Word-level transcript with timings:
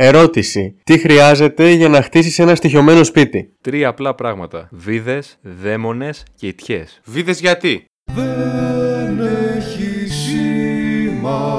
Ερώτηση. 0.00 0.76
Τι 0.84 0.98
χρειάζεται 0.98 1.70
για 1.70 1.88
να 1.88 2.02
χτίσεις 2.02 2.38
ένα 2.38 2.54
στοιχειωμένο 2.54 3.04
σπίτι; 3.04 3.52
Τρία 3.60 3.88
απλά 3.88 4.14
πράγματα. 4.14 4.68
Βίδες, 4.70 5.38
δαίμονες 5.42 6.24
και 6.34 6.46
ιτιές. 6.46 7.00
Βίδες 7.04 7.40
γιατί; 7.40 7.84
Δεν 8.04 9.20
έχει 9.56 10.06
σημασία. 10.08 11.52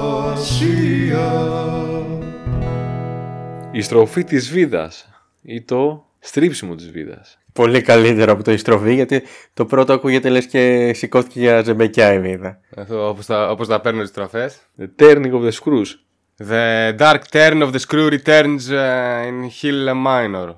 Η 3.71 3.81
στροφή 3.81 4.23
της 4.23 4.51
βίδας 4.51 5.09
ή 5.41 5.61
το 5.61 6.05
στρίψιμο 6.19 6.75
της 6.75 6.91
βίδας. 6.91 7.37
Πολύ 7.53 7.81
καλύτερο 7.81 8.31
από 8.31 8.43
το 8.43 8.51
ιστροφή 8.51 8.93
γιατί 8.93 9.21
το 9.53 9.65
πρώτο 9.65 9.93
ακούγεται 9.93 10.29
λες 10.29 10.45
και 10.45 10.93
σηκώθηκε 10.93 11.39
για 11.39 11.61
ζεμπεκιά 11.61 12.13
η 12.13 12.19
βίδα. 12.19 12.59
Αυτό 12.75 13.09
όπως 13.09 13.25
τα, 13.25 13.51
όπως 13.51 13.67
τα 13.67 13.81
παίρνουν 13.81 14.01
τις 14.01 14.11
τροφές. 14.11 14.59
The 14.79 14.87
turning 14.99 15.31
of 15.31 15.41
the 15.41 15.51
screws. 15.51 16.08
The 16.47 16.95
dark 16.97 17.27
turn 17.31 17.61
of 17.61 17.71
the 17.73 17.79
screw 17.79 18.09
returns 18.09 18.71
uh, 18.71 19.27
in 19.27 19.49
Hill 19.49 19.93
Minor. 19.93 20.55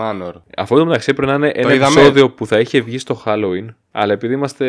Manor. 0.00 0.32
Αυτό 0.56 0.76
το 0.76 0.84
μεταξύ 0.84 1.14
πρέπει 1.14 1.30
να 1.30 1.36
είναι 1.36 1.52
ένα 1.54 1.74
είδαμε. 1.74 1.92
επεισόδιο 1.94 2.30
που 2.30 2.46
θα 2.46 2.58
είχε 2.58 2.80
βγει 2.80 2.98
στο 2.98 3.22
Halloween, 3.24 3.66
αλλά 3.92 4.12
επειδή 4.12 4.34
είμαστε 4.34 4.66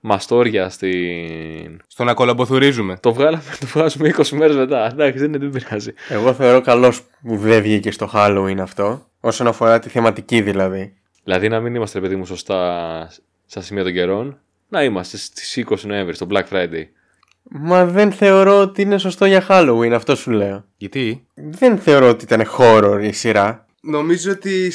μαστόρια 0.00 0.68
στην. 0.68 1.80
Στο 1.86 2.04
να 2.04 2.14
κολομποθουρίζουμε. 2.14 2.96
Το 3.00 3.12
βγάλαμε, 3.12 3.42
το 3.60 3.66
βγάζουμε 3.66 4.14
20 4.16 4.28
μέρες 4.28 4.56
μετά. 4.56 4.86
Εντάξει, 4.86 5.18
δεν, 5.18 5.32
δεν 5.32 5.50
πειράζει. 5.50 5.92
Εγώ 6.08 6.32
θεωρώ 6.32 6.60
καλός 6.60 7.02
που 7.22 7.36
δεν 7.36 7.62
βγήκε 7.62 7.90
στο 7.90 8.10
Halloween 8.14 8.58
αυτό. 8.60 9.06
Όσον 9.20 9.46
αφορά 9.46 9.78
τη 9.78 9.88
θεματική 9.88 10.40
δηλαδή. 10.40 10.94
Δηλαδή 11.24 11.48
να 11.48 11.60
μην 11.60 11.74
είμαστε, 11.74 11.98
ρε 11.98 12.04
παιδί 12.04 12.16
μου, 12.16 12.26
σωστά 12.26 13.10
στα 13.46 13.60
σημεία 13.60 13.82
των 13.82 13.92
καιρών. 13.92 14.38
Να 14.68 14.82
είμαστε 14.84 15.16
στις 15.16 15.64
20 15.68 15.80
Νοέμβρη, 15.82 16.14
στο 16.14 16.26
Black 16.30 16.44
Friday. 16.50 16.84
Μα 17.50 17.84
δεν 17.84 18.12
θεωρώ 18.12 18.60
ότι 18.60 18.82
είναι 18.82 18.98
σωστό 18.98 19.24
για 19.24 19.46
Halloween, 19.48 19.90
αυτό 19.90 20.16
σου 20.16 20.30
λέω. 20.30 20.64
Γιατί; 20.76 21.26
Δεν 21.34 21.78
θεωρώ 21.78 22.08
ότι 22.08 22.24
ήταν 22.24 22.42
horror 22.58 22.98
η 23.02 23.12
σειρά. 23.12 23.66
Νομίζω 23.80 24.30
ότι, 24.30 24.72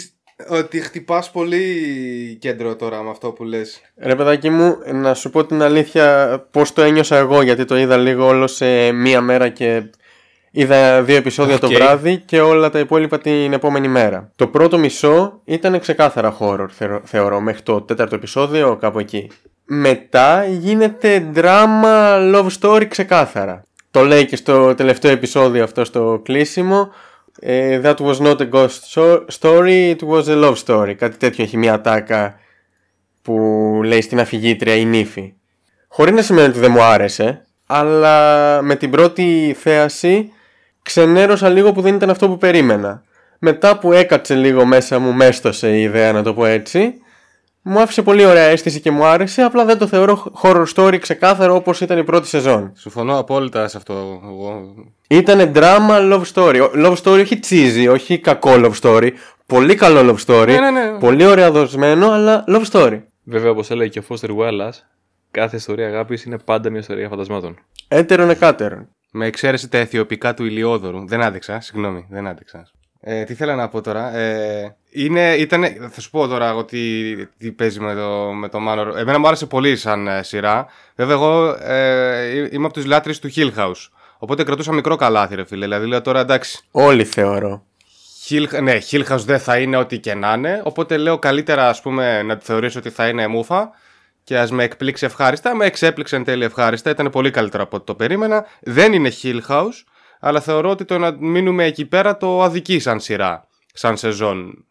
ότι 0.50 0.80
χτυπάς 0.80 1.32
πολύ 1.32 2.38
κέντρο 2.42 2.76
τώρα 2.76 3.04
με 3.04 3.10
αυτό 3.10 3.32
που 3.32 3.44
λες. 3.44 3.82
Ρε 3.98 4.16
παιδάκι 4.16 4.50
μου, 4.50 4.78
να 4.94 5.14
σου 5.14 5.30
πω 5.30 5.46
την 5.46 5.62
αλήθεια 5.62 6.40
πώς 6.52 6.74
το 6.74 6.82
ένιωσα 6.82 7.18
εγώ 7.18 7.42
γιατί 7.42 7.66
το 7.66 7.78
είδα 7.78 7.98
λίγο 7.98 8.28
όλο 8.28 8.48
σε 8.48 8.92
μία 8.92 9.22
μέρα 9.22 9.50
και 9.50 9.84
είδα 10.52 11.02
δύο 11.02 11.16
επεισόδια 11.16 11.60
το 11.60 11.68
Οκ. 11.68 11.74
βράδυ 11.74 12.18
και 12.18 12.42
όλα 12.42 12.70
τα 12.70 12.80
υπόλοιπα 12.80 13.18
την 13.18 13.54
επόμενη 13.54 13.88
μέρα. 13.88 14.32
Το 14.36 14.48
πρώτο 14.48 14.78
μισό 14.78 15.42
ήταν 15.46 15.80
ξεκάθαρα 15.80 16.38
horror 16.40 16.66
θεω- 16.70 17.02
θεωρώ 17.04 17.40
μέχρι 17.42 17.62
το 17.62 17.82
τέταρτο 17.82 18.16
επεισόδιο 18.16 18.78
κάπου 18.82 19.00
εκεί. 19.00 19.32
Μετά 19.66 20.46
γίνεται 20.46 21.32
drama 21.36 22.34
love 22.36 22.48
story 22.62 22.86
ξεκάθαρα. 22.88 23.64
Το 23.92 24.02
λέει 24.04 24.26
και 24.26 24.36
στο 24.36 24.76
τελευταίο 24.76 25.12
επεισόδιο 25.12 25.64
αυτό 25.64 25.86
στο 25.86 26.22
κλείσιμο. 26.24 26.90
Ε, 27.40 27.82
that 27.84 27.96
was 27.96 28.16
not 28.18 28.38
a 28.38 28.50
ghost 28.50 28.80
so- 28.94 29.20
story, 29.40 29.96
it 29.96 30.08
was 30.10 30.24
a 30.24 30.44
love 30.44 30.56
story. 30.66 30.94
Κάτι 30.94 31.18
τέτοιο 31.18 31.44
έχει 31.44 31.58
μια 31.58 31.82
τάκα 31.82 32.36
που 33.22 33.36
λέει 33.84 34.02
στην 34.02 34.20
αφηγήτρια 34.20 34.76
η 34.76 34.86
νύφη. 34.86 35.34
Χωρίς 35.88 36.14
να 36.14 36.22
σημαίνει 36.22 36.48
ότι 36.48 36.60
δεν 36.60 36.72
μου 36.72 36.82
άρεσε, 36.82 37.46
αλλά 37.66 38.62
με 38.62 38.76
την 38.76 38.90
πρώτη 38.92 39.56
θέαση 39.60 40.32
ξενέρωσα 40.84 41.50
λίγο 41.50 41.72
που 41.72 41.82
δεν 41.82 41.96
ήταν 41.96 42.10
αυτό 42.10 42.28
που 42.30 42.38
περίμενα. 42.38 43.04
Μετά 43.40 43.78
που 43.78 43.92
έκατσε 43.94 44.36
λίγο 44.36 44.66
μέσα 44.66 45.00
μου, 45.00 45.14
μέστοσε 45.14 45.78
η 45.78 45.82
ιδέα 45.82 46.12
να 46.12 46.24
το 46.24 46.34
πω 46.34 46.46
έτσι, 46.46 46.94
μου 47.62 47.80
άφησε 47.80 48.02
πολύ 48.02 48.26
ωραία 48.26 48.44
αίσθηση 48.44 48.80
και 48.80 48.92
μου 48.92 49.06
άρεσε, 49.06 49.42
απλά 49.42 49.66
δεν 49.66 49.78
το 49.78 49.88
θεωρώ 49.88 50.32
horror 50.42 50.64
story 50.76 50.98
ξεκάθαρο 51.02 51.56
όπως 51.56 51.82
ήταν 51.82 51.98
η 51.98 52.04
πρώτη 52.04 52.28
σεζόν. 52.28 52.72
Συμφωνώ 52.76 53.18
απόλυτα 53.20 53.68
σε 53.68 53.78
αυτό. 53.78 54.22
Εγώ. 54.24 54.74
Ήτανε 55.10 55.52
drama 55.56 56.14
love 56.14 56.24
story. 56.34 56.60
Ο- 56.62 56.72
Love 56.76 56.96
story 57.04 57.20
όχι 57.20 57.40
cheesy, 57.50 57.92
όχι 57.94 58.20
κακό 58.20 58.52
love 58.56 58.74
story. 58.82 59.10
Πολύ 59.46 59.76
καλό 59.76 60.00
love 60.16 60.26
story. 60.34 60.46
Ναι, 60.48 60.60
ναι, 60.60 60.70
ναι. 60.72 61.00
Πολύ 61.00 61.26
ωραία 61.26 61.52
δοσμένο, 61.52 62.12
αλλά 62.12 62.44
love 62.48 62.64
story. 62.72 63.02
Βέβαια, 63.24 63.52
όπως 63.52 63.70
έλεγε 63.72 63.90
και 63.90 64.00
ο 64.00 64.04
Foster 64.10 64.30
Wallace, 64.30 64.80
κάθε 65.32 65.56
ιστορία 65.56 65.88
αγάπης 65.88 66.24
είναι 66.24 66.38
πάντα 66.46 66.70
μια 66.70 66.80
ιστορία 66.80 67.10
φαντασμάτων. 67.10 67.58
Έτερον 67.88 68.30
εκάτερον. 68.30 68.88
Με 69.12 69.26
εξαίρεση 69.26 69.70
τα 69.70 69.78
αιθιοπικά 69.78 70.34
του 70.34 70.46
Ηλιόδωρου. 70.46 71.08
Δεν 71.08 71.22
άντεξα, 71.22 71.62
συγγνώμη, 71.62 72.06
δεν 72.10 72.28
άντεξα. 72.28 72.68
Ε, 73.04 73.24
τι 73.24 73.34
θέλω 73.34 73.56
να 73.56 73.70
πω 73.70 73.82
τώρα. 73.82 74.16
Ε, 74.16 74.76
είναι, 74.90 75.36
ήτανε, 75.36 75.90
θα 75.92 76.02
σου 76.02 76.10
πω 76.10 76.28
τώρα 76.28 76.56
ότι 76.56 77.30
τι 77.38 77.52
παίζει 77.52 77.80
με 77.80 77.96
το, 77.96 78.32
με 78.34 78.50
το 78.50 78.60
Manor. 78.68 78.96
Εμένα 78.98 79.20
μου 79.20 79.28
άρεσε 79.28 79.46
πολύ 79.46 79.76
σαν 79.78 80.08
ε, 80.08 80.24
σειρά. 80.24 80.68
Βέβαια, 80.96 81.16
εγώ 81.16 81.58
ε, 81.60 82.50
είμαι 82.52 82.66
από 82.66 82.74
τους 82.74 82.86
λάτρε 82.86 83.14
του 83.14 83.32
Hill 83.36 83.52
House. 83.58 83.90
Οπότε 84.18 84.44
κρατούσα 84.44 84.74
μικρό 84.74 84.96
καλάθι, 84.96 85.36
ρε 85.36 85.46
φίλε. 85.46 85.66
Δηλαδή, 85.66 85.88
λέω 85.88 86.02
τώρα 86.02 86.20
εντάξει. 86.20 86.64
Όλοι 86.72 87.06
θεωρώ. 87.06 87.64
Hill, 88.30 88.62
ναι, 88.62 88.78
Hill 88.92 89.06
House 89.06 89.24
δεν 89.26 89.40
θα 89.40 89.58
είναι 89.58 89.78
ό,τι 89.78 90.00
και 90.00 90.14
να 90.14 90.34
είναι. 90.34 90.62
Οπότε 90.64 90.98
λέω 90.98 91.20
καλύτερα 91.20 91.70
ας 91.70 91.82
πούμε, 91.82 92.22
να 92.24 92.38
τη 92.38 92.46
θεωρήσω 92.46 92.80
ότι 92.80 92.90
θα 92.90 93.08
είναι 93.08 93.28
μούφα 93.28 93.72
και 94.24 94.38
ας 94.38 94.52
με 94.52 94.64
εκπλήξει 94.64 95.06
ευχάριστα. 95.06 95.56
Με 95.56 95.66
εξέπληξε 95.66 96.16
εν 96.16 96.24
τέλει 96.24 96.44
ευχάριστα. 96.44 96.90
Ήταν 96.90 97.10
πολύ 97.10 97.32
καλύτερο 97.32 97.64
από 97.64 97.76
ό,τι 97.76 97.86
το 97.86 97.96
περίμενα. 97.96 98.46
Δεν 98.62 98.94
είναι 98.94 99.12
Hill 99.24 99.40
House, 99.48 99.84
αλλά 100.20 100.40
θεωρώ 100.42 100.70
ότι 100.70 100.86
το 100.86 100.98
να 100.98 101.12
μείνουμε 101.20 101.66
εκεί 101.66 101.86
πέρα 101.86 102.18
το 102.18 102.42
αδικεί 102.44 102.80
σαν 102.80 103.00
σειρά, 103.00 103.48
σαν 103.74 103.98
σεζόν. 103.98 104.66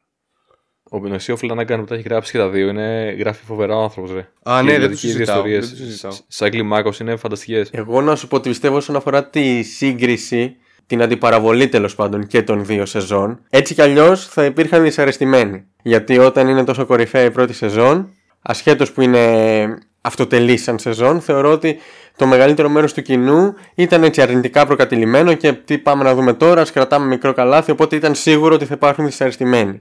Ο 0.92 1.00
Πινοσίο 1.00 1.36
Φλανάγκαν 1.36 1.80
που 1.80 1.86
τα 1.86 1.94
έχει 1.94 2.08
γράψει 2.08 2.32
και 2.32 2.38
τα 2.38 2.48
δύο 2.48 2.68
είναι, 2.68 3.14
γράφει 3.18 3.44
φοβερά 3.44 3.76
άνθρωπος, 3.76 4.12
ρε. 4.12 4.28
Α, 4.42 4.62
ναι, 4.62 4.72
Και 4.72 4.78
δεν 4.78 4.88
δηλαδή 4.88 4.94
το 4.94 5.00
και 5.00 5.06
οι 5.06 5.10
δύο 5.10 5.18
συζητάω, 5.18 5.36
ιστορίες 5.36 5.68
δεν 5.70 5.78
το 5.78 5.84
συζητάω. 5.84 6.10
σ- 6.10 6.24
Σαν 6.28 6.50
κλιμάκος 6.50 7.00
είναι 7.00 7.16
φανταστικές. 7.16 7.68
Εγώ 7.72 8.00
να 8.00 8.16
σου 8.16 8.28
πω 8.28 8.36
ότι 8.36 8.48
πιστεύω 8.48 8.76
όσον 8.76 8.96
αφορά 8.96 9.24
τη 9.28 9.62
σύγκριση, 9.62 10.56
την 10.86 11.02
αντιπαραβολή 11.02 11.68
τέλος 11.68 11.94
πάντων 11.94 12.26
και 12.26 12.42
των 12.42 12.64
δύο 12.64 12.86
σεζόν, 12.86 13.40
έτσι 13.50 13.74
κι 13.74 13.82
αλλιώς 13.82 14.26
θα 14.28 14.44
υπήρχαν 14.44 14.82
δυσαρεστημένοι. 14.82 15.64
Γιατί 15.82 16.18
όταν 16.18 16.48
είναι 16.48 16.64
τόσο 16.64 16.86
κορυφαία 16.86 17.24
η 17.24 17.30
πρώτη 17.30 17.52
σεζόν, 17.52 18.12
ασχέτως 18.42 18.92
που 18.92 19.00
είναι 19.00 19.78
αυτοτελής 20.00 20.62
σαν 20.62 20.78
σεζόν, 20.78 21.20
θεωρώ 21.20 21.52
ότι 21.52 21.78
το 22.16 22.26
μεγαλύτερο 22.26 22.68
μέρος 22.68 22.94
του 22.94 23.02
κοινού 23.02 23.54
ήταν 23.74 24.04
έτσι 24.04 24.22
αρνητικά 24.22 24.66
προκατηλημένο 24.66 25.34
και 25.34 25.52
τι 25.52 25.78
πάμε 25.78 26.04
να 26.04 26.14
δούμε 26.14 26.32
τώρα, 26.32 26.60
ας 26.60 26.72
κρατάμε 26.72 27.06
μικρό 27.06 27.32
καλάθι, 27.32 27.70
οπότε 27.70 27.96
ήταν 27.96 28.14
σίγουρο 28.14 28.54
ότι 28.54 28.64
θα 28.64 28.74
υπάρχουν 28.74 29.04
δυσαρεστημένοι. 29.04 29.80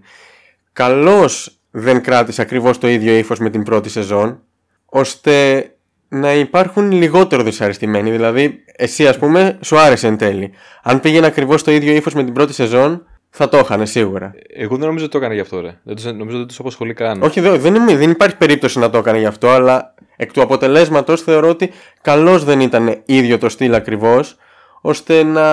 Καλώς 0.73 1.59
δεν 1.71 2.01
κράτησε 2.01 2.41
ακριβώς 2.41 2.77
το 2.77 2.87
ίδιο 2.87 3.17
ύφος 3.17 3.39
με 3.39 3.49
την 3.49 3.63
πρώτη 3.63 3.89
σεζόν, 3.89 4.41
ώστε 4.85 5.65
να 6.07 6.33
υπάρχουν 6.33 6.91
λιγότερο 6.91 7.43
δυσαρεστημένοι. 7.43 8.11
Δηλαδή, 8.11 8.63
εσύ, 8.75 9.07
ας 9.07 9.17
πούμε, 9.17 9.59
σου 9.61 9.79
άρεσε 9.79 10.07
εν 10.07 10.17
τέλει. 10.17 10.51
Αν 10.83 10.99
πήγαινε 10.99 11.25
ακριβώς 11.25 11.63
το 11.63 11.71
ίδιο 11.71 11.93
ύφος 11.93 12.13
με 12.13 12.23
την 12.23 12.33
πρώτη 12.33 12.53
σεζόν, 12.53 13.05
θα 13.29 13.49
το 13.49 13.57
είχαν 13.57 13.87
σίγουρα. 13.87 14.31
Εγώ 14.53 14.75
δεν 14.77 14.85
νομίζω 14.87 15.03
ότι 15.03 15.11
το 15.13 15.17
έκανε 15.17 15.33
γι' 15.33 15.39
αυτό, 15.39 15.61
ρε. 15.61 15.77
Δεν 15.83 15.95
τους, 15.95 16.05
νομίζω 16.05 16.37
ότι 16.37 16.45
τους 16.47 16.59
απασχολεί 16.59 16.93
καν. 16.93 17.21
Όχι, 17.21 17.39
δε- 17.39 17.57
δεν, 17.57 17.75
είμαι- 17.75 17.95
δεν 17.95 18.09
υπάρχει 18.09 18.37
περίπτωση 18.37 18.79
να 18.79 18.89
το 18.89 18.97
έκανε 18.97 19.19
γι' 19.19 19.25
αυτό, 19.25 19.49
αλλά 19.49 19.93
εκ 20.15 20.31
του 20.31 20.41
αποτελέσματος 20.41 21.21
θεωρώ 21.21 21.49
ότι 21.49 21.71
καλώ 22.01 22.39
δεν 22.39 22.59
ήταν 22.59 23.01
ίδιο 23.05 23.37
το 23.37 23.49
στυλ 23.49 23.73
ακριβώς, 23.73 24.35
ώστε 24.81 25.23
να 25.23 25.43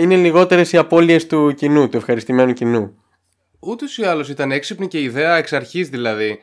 είναι 0.00 0.16
λιγότερες 0.16 0.72
οι 0.72 0.76
απώλειες 0.76 1.26
του 1.26 1.52
κοινού, 1.56 1.88
του 1.88 1.96
ευχαριστημένου 1.96 2.52
κοινού. 2.52 2.94
Ούτως 3.60 3.98
ή 3.98 4.02
άλλως 4.04 4.28
ήταν 4.28 4.52
έξυπνη 4.52 4.88
και 4.88 4.98
η 4.98 5.02
ιδέα 5.02 5.36
εξ 5.36 5.52
αρχής 5.52 5.88
δηλαδή. 5.88 6.38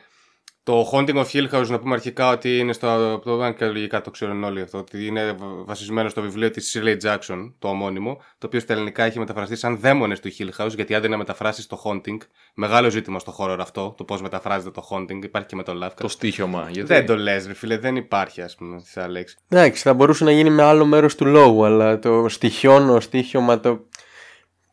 Το 0.68 0.90
Haunting 0.92 1.14
of 1.14 1.24
Hill 1.32 1.48
House, 1.50 1.66
να 1.68 1.78
πούμε 1.78 1.94
αρχικά 1.94 2.30
ότι 2.30 2.58
είναι 2.58 2.72
στο. 2.72 3.18
Το 3.24 3.42
αν 3.42 3.54
και 3.54 3.66
λογικά 3.66 4.00
το 4.00 4.10
ξέρουν 4.10 4.44
όλοι 4.44 4.60
αυτό. 4.60 4.78
Ότι 4.78 5.06
είναι 5.06 5.36
βασισμένο 5.64 6.08
στο 6.08 6.22
βιβλίο 6.22 6.50
της 6.50 6.76
Shirley 6.76 6.96
Jackson, 7.02 7.52
το 7.58 7.68
ομώνυμο. 7.68 8.22
Το 8.38 8.46
οποίο 8.46 8.60
στα 8.60 8.72
ελληνικά 8.72 9.04
έχει 9.04 9.18
μεταφραστεί 9.18 9.56
σαν 9.56 9.78
δαίμονες 9.78 10.20
του 10.20 10.30
Hill 10.38 10.62
House. 10.62 10.74
Γιατί 10.74 10.94
άντε 10.94 11.08
να 11.08 11.16
μεταφράσεις 11.16 11.66
το 11.66 11.82
Haunting. 11.84 12.16
Μεγάλο 12.54 12.90
ζήτημα 12.90 13.18
στο 13.18 13.30
χώρο 13.30 13.56
αυτό. 13.62 13.94
Το 13.96 14.04
πώς 14.04 14.22
μεταφράζεται 14.22 14.70
το 14.70 14.88
Haunting. 14.90 15.24
Υπάρχει 15.24 15.48
και 15.48 15.56
με 15.56 15.62
το 15.62 15.72
Lovecraft. 15.82 16.00
Το 16.00 16.08
στίχημα. 16.08 16.68
Γιατί... 16.70 16.94
Δεν 16.94 17.06
το 17.06 17.16
λες, 17.16 17.46
ρε 17.46 17.54
φίλε, 17.54 17.78
δεν 17.78 17.96
υπάρχει, 17.96 18.42
ας 18.42 18.54
πούμε, 18.54 18.82
σαν 18.84 19.10
λέξη. 19.10 19.36
Εντάξει, 19.48 19.82
θα 19.82 19.94
μπορούσε 19.94 20.24
να 20.24 20.32
γίνει 20.32 20.50
με 20.50 20.62
άλλο 20.62 20.84
μέρος 20.84 21.14
του 21.14 21.24
λόγου, 21.24 21.64
αλλά 21.64 21.98
το 21.98 22.28
στοιχιώνω, 22.28 23.00
στοίχημα, 23.00 23.60
το 23.60 23.86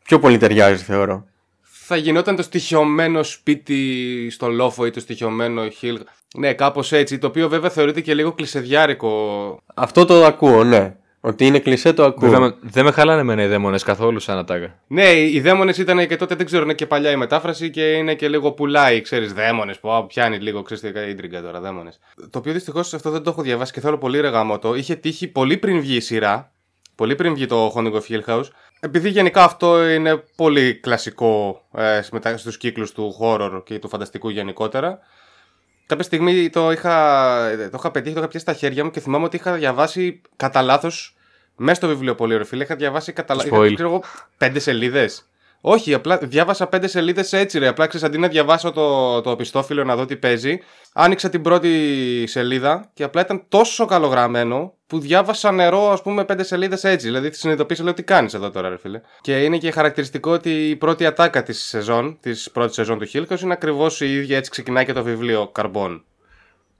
πιο 0.04 0.18
πολύ 0.18 0.38
ταιριάζει 0.38 0.82
θεωρώ. 0.82 1.26
Θα 1.88 1.96
γινόταν 1.96 2.36
το 2.36 2.42
στοιχειωμένο 2.42 3.22
σπίτι 3.22 4.30
στο 4.30 4.48
λόφο 4.48 4.86
ή 4.86 4.90
το 4.90 5.00
στοιχειωμένο 5.00 5.62
Hill. 5.80 5.96
Ναι, 6.36 6.52
κάπως 6.52 6.92
έτσι. 6.92 7.18
Το 7.18 7.26
οποίο 7.26 7.48
βέβαια 7.48 7.70
θεωρείται 7.70 8.00
και 8.00 8.14
λίγο 8.14 8.32
κλεισεδιάρικο 8.32 9.10
Αυτό 9.74 10.04
το 10.04 10.24
ακούω, 10.24 10.64
ναι. 10.64 10.96
Ότι 11.20 11.46
είναι 11.46 11.58
κλεισέ 11.58 11.92
το 11.92 12.04
ακούω. 12.04 12.28
Βέβαια, 12.30 12.56
δεν 12.60 12.84
με 12.84 12.90
χαλάνε 12.90 13.20
εμένα 13.20 13.42
οι 13.42 13.46
δαίμονες 13.46 13.82
καθόλου 13.82 14.20
σαν 14.20 14.38
ατάκα. 14.38 14.78
Ναι, 14.86 15.12
οι 15.12 15.40
δαίμονες 15.40 15.78
ήταν 15.78 16.06
και 16.06 16.16
τότε, 16.16 16.34
δεν 16.34 16.46
ξέρω, 16.46 16.62
είναι 16.62 16.74
και 16.74 16.86
παλιά 16.86 17.10
η 17.10 17.16
μετάφραση 17.16 17.70
και 17.70 17.92
είναι 17.92 18.14
και 18.14 18.28
λίγο 18.28 18.52
πουλάει, 18.52 19.00
ξέρεις, 19.00 19.32
δαίμονες. 19.32 19.78
Που 19.78 19.92
α, 19.92 20.06
πιάνει 20.06 20.38
λίγο, 20.38 20.62
ξέρεις 20.62 20.82
τι 20.82 21.10
ίντριγκα 21.10 21.42
τώρα, 21.42 21.60
δαίμονες. 21.60 21.98
Το 22.30 22.38
οποίο 22.38 22.52
δυστυχώς 22.52 22.94
αυτό 22.94 23.10
δεν 23.10 23.22
το 23.22 23.30
έχω 23.30 23.42
διαβάσει 23.42 23.72
και 23.72 23.80
θέλω 23.80 23.98
πολύ 23.98 24.20
ρεγάμοτο. 24.20 24.74
Είχε 24.74 24.94
τύχει 24.94 25.26
πολύ 25.26 25.56
πριν 25.56 25.80
βγει 25.80 25.96
η 25.96 26.00
σειρά, 26.00 26.52
πολύ 26.94 27.14
πριν 27.14 27.34
βγει 27.34 27.46
το 27.46 27.72
Haunting 27.76 27.92
of 27.92 28.02
Hill 28.08 28.22
House. 28.26 28.48
Επειδή 28.80 29.08
γενικά 29.08 29.44
αυτό 29.44 29.88
είναι 29.88 30.16
πολύ 30.36 30.74
κλασικό 30.74 31.64
ε, 31.74 32.00
μετα- 32.10 32.36
στους 32.36 32.56
κύκλους 32.56 32.92
του 32.92 33.16
horror 33.20 33.62
και 33.64 33.78
του 33.78 33.88
φανταστικού 33.88 34.28
γενικότερα. 34.28 34.98
Κάποια 35.86 36.04
στιγμή 36.04 36.50
το 36.50 36.70
είχα, 36.70 37.48
το 37.56 37.76
είχα 37.78 37.90
πετύχει, 37.90 38.14
το 38.14 38.20
είχα 38.20 38.28
πιάσει 38.28 38.44
στα 38.44 38.54
χέρια 38.54 38.84
μου 38.84 38.90
και 38.90 39.00
θυμάμαι 39.00 39.24
ότι 39.24 39.36
είχα 39.36 39.52
διαβάσει 39.52 40.20
κατά 40.36 40.62
λάθος 40.62 41.16
Μέσα 41.56 41.74
στο 41.74 41.88
βιβλίο 41.88 42.14
πολύ 42.14 42.36
ρε 42.36 42.44
φίλε. 42.44 42.62
Είχα 42.62 42.76
διαβάσει 42.76 43.12
καταλα... 43.12 43.42
Spoil. 43.42 43.46
είχα, 43.46 43.74
ξέρω 43.74 43.88
εγώ, 43.88 44.02
πέντε 44.38 44.58
σελίδες. 44.58 45.28
Όχι, 45.60 45.94
απλά 45.94 46.18
διάβασα 46.18 46.66
πέντε 46.66 46.86
σελίδες 46.86 47.32
έτσι 47.32 47.58
ρε. 47.58 47.66
Απλά 47.66 47.86
ξέρεις, 47.86 48.06
αντί 48.06 48.18
να 48.18 48.28
διαβάσω 48.28 48.72
το, 48.72 49.20
το 49.20 49.36
πιστόφυλλο 49.36 49.84
να 49.84 49.96
δω 49.96 50.04
τι 50.04 50.16
παίζει, 50.16 50.58
άνοιξα 50.92 51.28
την 51.28 51.42
πρώτη 51.42 52.24
σελίδα 52.26 52.90
και 52.94 53.02
απλά 53.02 53.20
ήταν 53.20 53.44
τόσο 53.48 53.84
καλογραμμένο 53.84 54.74
που 54.86 54.98
διάβασα 54.98 55.52
νερό, 55.52 55.90
ας 55.90 56.02
πούμε, 56.02 56.24
πέντε 56.24 56.42
σελίδες 56.42 56.84
έτσι. 56.84 57.06
Δηλαδή 57.06 57.32
συνειδητοποίησα, 57.32 57.82
λέω 57.84 57.94
τι 57.94 58.02
κάνεις 58.02 58.34
εδώ 58.34 58.50
τώρα, 58.50 58.68
ρε 58.68 58.78
φίλε. 58.78 59.00
Και 59.20 59.44
είναι 59.44 59.58
και 59.58 59.70
χαρακτηριστικό 59.70 60.30
ότι 60.32 60.68
η 60.68 60.76
πρώτη 60.76 61.06
ατάκα 61.06 61.42
της 61.42 61.64
σεζόν, 61.64 62.18
της 62.20 62.50
πρώτης 62.50 62.74
σεζόν 62.74 62.98
του 62.98 63.04
Χίλκος, 63.04 63.40
είναι 63.40 63.52
ακριβώς 63.52 64.00
η 64.00 64.14
ίδια 64.14 64.36
έτσι 64.36 64.50
ξεκινάει 64.50 64.84
και 64.84 64.92
το 64.92 65.02
βιβλίο 65.02 65.48
Καρμπών. 65.48 66.04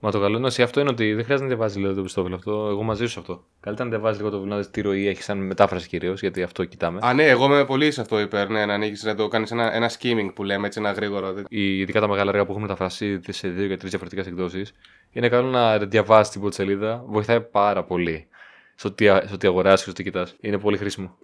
Μα 0.01 0.11
το 0.11 0.21
καλό 0.21 0.39
είναι 0.39 0.51
σε 0.51 0.63
αυτό 0.63 0.81
είναι 0.81 0.89
ότι 0.91 1.15
δεν 1.15 1.25
χρειάζεται 1.25 1.49
να 1.49 1.55
διαβάζει 1.55 1.79
λίγο 1.79 1.95
το 1.95 2.03
πιστόφυλλο 2.03 2.35
αυτό. 2.35 2.67
Εγώ 2.71 2.83
μαζί 2.83 3.05
σου 3.05 3.11
σε 3.11 3.19
αυτό. 3.19 3.45
Καλύτερα 3.61 3.89
να 3.89 3.95
διαβάζει 3.95 4.19
λίγο 4.19 4.31
το 4.31 4.37
βιβλίο, 4.37 4.57
να 4.57 4.63
δει 4.63 4.71
τι 4.71 4.81
ροή 4.81 5.09
έχει 5.09 5.23
σαν 5.23 5.39
μετάφραση 5.39 5.89
κυρίως, 5.89 6.21
γιατί 6.21 6.43
αυτό 6.43 6.65
κοιτάμε. 6.65 6.99
Α, 7.03 7.13
ναι, 7.15 7.25
εγώ 7.25 7.45
είμαι 7.45 7.65
πολύ 7.65 7.91
σε 7.91 8.01
αυτό 8.01 8.21
υπέρ. 8.21 8.49
Ναι, 8.49 8.67
να 8.67 8.75
ανοίξει 8.75 9.07
να 9.07 9.15
το 9.15 9.29
κάνεις 9.29 9.51
ένα, 9.51 9.75
ένα 9.75 9.91
skimming 9.91 10.31
που 10.35 10.45
λέμε 10.45 10.67
έτσι, 10.67 10.79
ένα 10.79 10.93
γρήγορο. 10.93 11.35
Οι, 11.49 11.79
ειδικά 11.79 12.01
τα 12.01 12.09
μεγάλα 12.09 12.31
έργα 12.31 12.45
που 12.45 12.51
έχουν 12.51 12.63
μεταφραστεί 12.63 13.21
σε 13.29 13.49
δύο 13.49 13.69
και 13.69 13.77
τρεις 13.77 13.91
διαφορετικές 13.91 14.27
εκδόσεις. 14.27 14.73
Είναι 15.13 15.29
καλό 15.29 15.49
να 15.49 15.79
διαβάσεις 15.79 16.33
την 16.33 16.41
πρώτη 16.41 16.55
σελίδα. 16.57 17.05
Βοηθάει 17.07 17.41
πάρα 17.41 17.85
πολύ 17.85 18.27
στο 18.75 18.93
τι, 18.93 19.09
α- 19.09 19.25
στο 19.27 19.37
τι 19.37 19.47
αγοράζεις 19.47 19.79
και 19.85 19.91
στο 19.91 19.93
τι 19.93 20.03
κοιτάς. 20.03 20.37
Είναι 20.41 20.59
πολύ 20.59 20.77
χρήσιμο. 20.77 21.17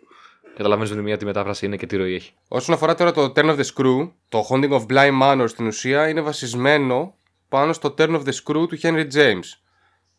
Καταλαβαίνεις 0.57 0.91
με 0.91 0.97
τη 0.97 1.03
μία 1.03 1.17
τι 1.17 1.25
μετάφραση 1.25 1.67
είναι 1.67 1.77
και 1.77 1.87
τι 1.87 1.97
ροή 1.97 2.15
έχει. 2.15 2.33
Όσον 2.49 2.75
αφορά 2.75 2.95
τώρα 2.95 3.13
το 3.13 3.33
Turn 3.37 3.45
of 3.45 3.57
the 3.57 3.65
Screw, 3.75 4.11
το 4.29 4.47
Haunting 4.51 4.71
of 4.71 4.87
Bly 4.89 5.11
Manor 5.23 5.45
στην 5.49 5.67
ουσία 5.67 6.09
είναι 6.09 6.21
βασισμένο 6.21 7.15
πάνω 7.53 7.73
στο 7.73 7.95
Turn 7.99 8.11
of 8.11 8.23
the 8.23 8.33
Screw 8.43 8.69
του 8.69 8.79
Henry 8.83 9.07
James. 9.15 9.45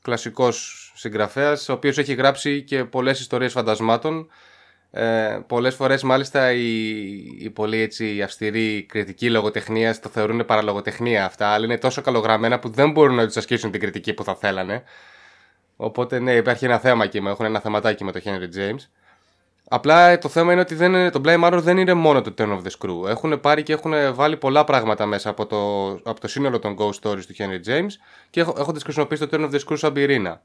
Κλασικός 0.02 0.92
συγγραφέας, 0.96 1.70
ο 1.70 1.74
οποίος 1.74 1.98
έχει 1.98 2.14
γράψει 2.14 2.62
και 2.64 2.86
πολλές 2.86 3.20
ιστορίες 3.20 3.52
φαντασμάτων. 3.52 4.30
Ε, 4.92 5.40
πολλές 5.48 5.76
φορές 5.76 6.04
μάλιστα 6.04 6.52
οι, 6.52 6.88
οι 7.40 7.50
πολύ 7.50 7.78
έτσι 7.78 8.22
αυστηροί 8.22 8.84
κριτικοί 8.84 9.30
λογοτεχνίας 9.30 10.00
το 10.00 10.10
θεωρούν 10.10 10.46
παραλογοτεχνία 10.46 11.26
αυτά, 11.26 11.48
αλλά 11.48 11.66
είναι 11.66 11.78
τόσο 11.78 12.02
καλογραμμένα 12.02 12.60
που 12.60 12.70
δεν 12.70 12.92
μπορούν 12.92 13.16
να 13.16 13.26
τους 13.26 13.38
ασκήσουν 13.38 13.72
την 13.72 13.80
κριτική 13.80 14.14
που 14.14 14.24
θα 14.24 14.36
θέλανε. 14.36 14.84
Οπότε 15.76 16.20
ναι, 16.20 16.34
υπάρχει 16.34 16.66
ένα 16.66 16.80
θέμα 16.80 17.04
εκεί, 17.04 17.18
έχουν 17.18 17.46
ένα 17.46 17.60
θεματάκι 17.60 18.04
με 18.04 18.12
το 18.12 18.22
Henry 18.24 18.58
James. 18.58 18.88
Απλά 19.76 20.18
το 20.18 20.30
θέμα 20.30 20.52
είναι 20.52 20.62
ότι 20.62 20.76
δεν 20.76 20.94
είναι, 20.94 21.10
το 21.10 21.22
Bly 21.26 21.44
Manor 21.44 21.60
δεν 21.62 21.78
είναι 21.78 21.94
μόνο 21.94 22.22
το 22.22 22.34
Turn 22.38 22.50
of 22.50 22.62
the 22.62 22.70
Screw. 22.80 23.10
Έχουν 23.10 23.40
πάρει 23.40 23.64
και 23.64 23.74
έχουν 23.74 23.94
βάλει 24.14 24.38
πολλά 24.38 24.64
πράγματα 24.64 25.06
μέσα 25.06 25.30
από 25.30 25.46
το, 25.46 25.90
από 25.92 26.20
το 26.20 26.28
σύνολο 26.28 26.60
των 26.60 26.76
Ghost 26.80 27.00
Stories 27.02 27.26
του 27.26 27.36
Henry 27.38 27.70
James 27.70 27.92
και 28.30 28.40
έχοντας 28.40 28.84
χρησιμοποιήσει 28.84 29.28
το 29.28 29.38
Turn 29.38 29.50
of 29.50 29.54
the 29.54 29.60
Screw 29.60 29.78
σαν 29.78 29.94
πυρήνα. 29.94 30.42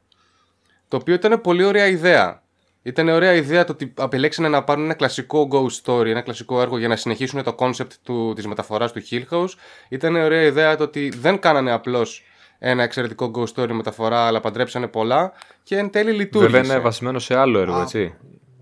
Το 0.89 0.97
οποίο 0.97 1.15
ήταν 1.15 1.41
πολύ 1.41 1.65
ωραία 1.65 1.87
ιδέα. 1.87 2.43
Ήταν 2.83 3.09
ωραία 3.09 3.33
ιδέα 3.33 3.65
το 3.65 3.73
ότι 3.73 3.95
επιλέξανε 3.99 4.49
να 4.49 4.65
πάρουν 4.65 4.85
ένα 4.85 4.95
κλασικό 4.95 5.49
ghost 5.53 5.85
story, 5.85 6.07
ένα 6.07 6.21
κλασικό 6.21 6.61
έργο 6.61 6.79
για 6.79 6.89
να 6.89 6.97
συνεχίσουν 6.97 7.43
το 7.43 7.55
concept 7.59 7.93
του, 8.03 8.33
της 8.35 8.47
μεταφοράς 8.47 8.93
του 8.93 9.03
Hill 9.11 9.23
House. 9.31 9.53
Ήταν 9.89 10.17
ωραία 10.17 10.43
ιδέα 10.43 10.77
το 10.77 10.83
ότι 10.83 11.09
δεν 11.09 11.39
κάνανε 11.39 11.73
απλώς 11.73 12.23
ένα 12.59 12.83
εξαιρετικό 12.83 13.31
ghost 13.35 13.55
story 13.55 13.71
μεταφορά, 13.73 14.27
αλλά 14.27 14.41
παντρέψανε 14.41 14.87
πολλά 14.87 15.33
και 15.63 15.77
εν 15.77 15.91
τέλει 15.91 16.13
λειτουργήσε. 16.13 16.53
Βέβαια 16.53 16.75
είναι 16.75 16.83
βασισμένο 16.83 17.19
σε 17.19 17.37
άλλο 17.37 17.59
έργο, 17.59 17.81
έτσι. 17.81 18.15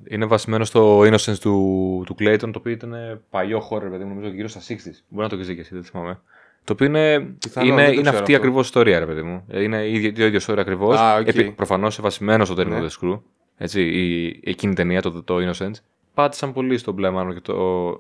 Είναι 0.08 0.24
βασισμένο 0.26 0.64
στο 0.64 1.00
Innocence 1.00 1.38
του, 1.40 2.02
του 2.06 2.14
Clayton, 2.18 2.38
το 2.38 2.50
οποίο 2.58 2.72
ήταν 2.72 3.20
παλιό 3.30 3.68
horror, 3.70 3.90
παιδί 3.90 4.04
μου, 4.04 4.14
νομίζω 4.14 4.28
γύρω 4.28 4.48
στα 4.48 4.60
60s. 4.60 4.74
Μπορεί 5.08 5.22
να 5.22 5.28
το 5.28 5.34
έχεις 5.34 5.46
δει 5.46 5.54
και 5.54 5.60
εσύ, 5.60 5.74
δεν 5.74 5.84
θυμάμαι. 5.84 6.20
Το 6.64 6.72
οποίο 6.72 6.86
είναι, 6.86 7.20
Πιθανό, 7.38 7.66
είναι, 7.66 7.76
δεν 7.76 7.84
το 7.86 7.92
είναι 7.92 8.00
ξέρω 8.02 8.18
αυτή 8.18 8.32
αυτό. 8.32 8.36
ακριβώς 8.44 8.64
ιστορία, 8.66 8.98
ρε 8.98 9.06
παιδί 9.06 9.22
μου. 9.22 9.44
Ε, 9.48 9.62
Είναι 9.62 9.82
η 9.84 9.92
ίδια- 9.94 10.14
το 10.14 10.24
ίδιο 10.24 10.40
story 10.46 10.58
ακριβώς. 10.58 10.96
Α, 10.98 11.16
οκ. 11.16 11.42
Προφανώς 11.56 12.00
βασισμένο 12.00 12.44
στο 12.44 12.54
Turn 12.58 12.66
Ναι. 12.66 12.78
of 12.80 12.82
the 12.82 12.88
Screw. 13.12 13.20
Έτσι, 13.56 13.82
η, 13.82 14.40
εκείνη 14.44 14.72
η 14.72 14.74
ταινία, 14.74 15.02
το, 15.02 15.22
το 15.22 15.36
Innocents. 15.36 15.74
Πάτησαν 16.14 16.52
πολύ 16.52 16.78
στο 16.78 16.94
Bly 16.98 17.14
Manor 17.14 17.34
και 17.34 17.40
το, 17.40 17.54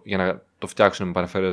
για 0.04 0.16
να 0.16 0.42
το 0.58 0.66
φτιάξουν 0.66 1.06
με 1.06 1.12
παρεμφερή. 1.12 1.50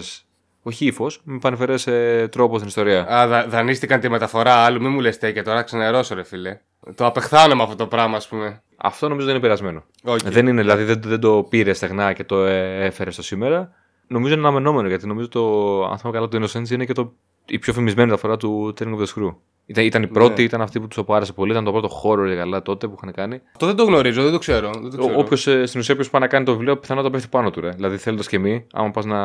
Όχι 0.64 0.86
ύφος, 0.86 1.22
με 1.24 1.38
παρεμφερή 1.40 1.76
ε, 1.86 2.28
τρόπο 2.28 2.56
στην 2.56 2.68
ιστορία. 2.68 3.08
Α, 3.14 3.28
δα, 3.28 3.48
δανείστηκαν 3.48 4.00
τη 4.00 4.10
μεταφορά 4.10 4.54
άλλου, 4.54 4.82
μην 4.82 4.92
μου 4.92 5.00
λες 5.00 5.18
και 5.18 5.42
τώρα 5.42 5.62
ξενερώσω, 5.64 6.16
ρε 6.16 6.24
φίλε. 6.24 6.60
Το 6.96 7.06
απεχθάνομαι 7.06 7.64
αυτό 7.64 7.76
το 7.76 7.88
πράγμα, 7.88 8.16
ας 8.18 8.28
πούμε. 8.28 8.62
Αυτό 8.78 9.08
νομίζω 9.08 9.26
δεν 9.26 9.36
είναι 9.36 9.44
περασμένο. 9.44 9.84
Οκ. 10.04 10.20
Δεν 10.20 10.48
είναι, 10.48 10.62
δηλαδή 10.62 10.84
δεν, 10.84 11.02
δεν 11.04 11.20
το 11.20 11.46
πήρε 11.50 11.74
στεγνά 11.74 12.14
και 12.14 12.24
το 12.24 12.44
ε, 12.46 12.86
έφερε 12.86 13.12
στο 13.12 13.24
σήμερα. 13.24 13.72
Νομίζω 14.08 14.34
είναι 14.34 14.48
αναμενόμενο 14.48 14.88
γιατί 14.88 15.08
νομίζω 15.08 15.28
το, 15.28 15.42
αν 15.86 15.98
θυμάμαι 15.98 16.18
καλά, 16.18 16.28
το 16.28 16.38
Innocence 16.42 16.70
είναι 16.70 16.86
και 16.86 16.94
το, 16.94 17.14
η 17.46 17.60
πιο 17.60 17.74
φημισμένη 17.74 18.10
μεταφορά 18.10 18.38
του 18.38 18.74
Turning 18.80 18.96
of 18.96 19.00
the 19.00 19.06
Screw. 19.06 19.36
Ήταν, 19.66 19.86
ήταν 19.86 20.04
η 20.04 20.08
πρώτη, 20.08 20.34
Ναι. 20.42 20.48
ήταν 20.48 20.62
αυτή 20.62 20.80
που 20.80 20.88
τους 20.88 21.04
άρεσε 21.08 21.34
πολύ, 21.34 21.52
ήταν 21.52 21.64
το 21.64 21.72
πρώτο 21.72 21.90
horror 22.04 22.26
για 22.26 22.36
καλά 22.36 22.62
τότε 22.62 22.88
που 22.88 22.96
είχαν 22.98 23.14
κάνει. 23.14 23.42
Αυτό 23.54 23.66
δεν 23.66 23.76
το 23.76 23.84
γνωρίζω, 23.84 24.24
δεν 24.24 24.32
το 24.32 24.38
ξέρω. 24.38 24.70
Δεν 24.74 24.90
το 24.90 24.98
ξέρω. 24.98 25.20
Όποιος 25.20 25.42
στην 25.42 25.80
ουσία 25.80 25.94
όποιος 25.94 26.10
πάει 26.10 26.22
να 26.22 26.28
κάνει 26.28 26.46
το 26.46 26.52
βιβλίο, 26.52 26.78
πιθανότατα 26.78 27.14
πέφτει 27.14 27.28
πάνω 27.30 27.50
του. 27.50 27.62
Ρε. 27.62 27.70
Δηλαδή 27.70 27.98
θέλοντας 27.98 28.28
και 28.28 28.40
μη, 28.40 28.68
άμα 28.74 28.92
πας 28.92 29.06
να. 29.06 29.18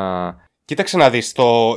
Κοίταξε 0.68 0.96
να 0.96 1.10
δεις, 1.10 1.32
το... 1.32 1.76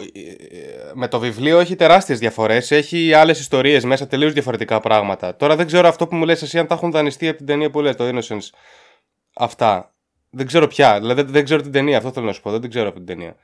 με 0.93 1.07
το 1.07 1.19
βιβλίο 1.19 1.59
έχει 1.59 1.75
τεράστιες 1.75 2.19
διαφορές, 2.19 2.71
έχει 2.71 3.13
άλλες 3.13 3.39
ιστορίες 3.39 3.83
μέσα, 3.83 4.07
τελείως 4.07 4.33
διαφορετικά 4.33 4.79
πράγματα. 4.79 5.35
Τώρα 5.35 5.55
δεν 5.55 5.65
ξέρω 5.65 5.87
αυτό 5.87 6.07
που 6.07 6.15
μου 6.15 6.25
λες 6.25 6.41
εσύ 6.41 6.59
αν 6.59 6.67
τα 6.67 6.75
έχουν 6.75 6.91
δανειστεί 6.91 7.27
από 7.27 7.37
την 7.37 7.45
ταινία 7.45 7.69
που 7.69 7.81
λέει, 7.81 7.95
το 7.95 8.09
Innocence. 8.09 8.49
Αυτά. 9.33 9.93
Δεν 10.29 10.45
ξέρω 10.45 10.67
πια, 10.67 10.99
δηλαδή 10.99 11.21
δεν, 11.21 11.31
δεν 11.31 11.43
ξέρω 11.43 11.61
την 11.61 11.71
ταινία, 11.71 11.97
αυτό 11.97 12.11
θέλω 12.11 12.25
να 12.25 12.33
σου 12.33 12.41
πω, 12.41 12.51
δεν 12.51 12.61
την 12.61 12.69
ξέρω 12.69 12.87
από 12.87 12.97
την 12.97 13.05
ταινία. 13.05 13.35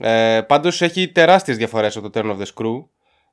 Ε, 0.00 0.40
πάντως 0.40 0.82
έχει 0.82 1.08
τεράστιες 1.08 1.56
διαφορές 1.56 1.96
από 1.96 2.10
το 2.10 2.20
Turn 2.20 2.36
of 2.36 2.42
the 2.42 2.46
Screw. 2.54 2.86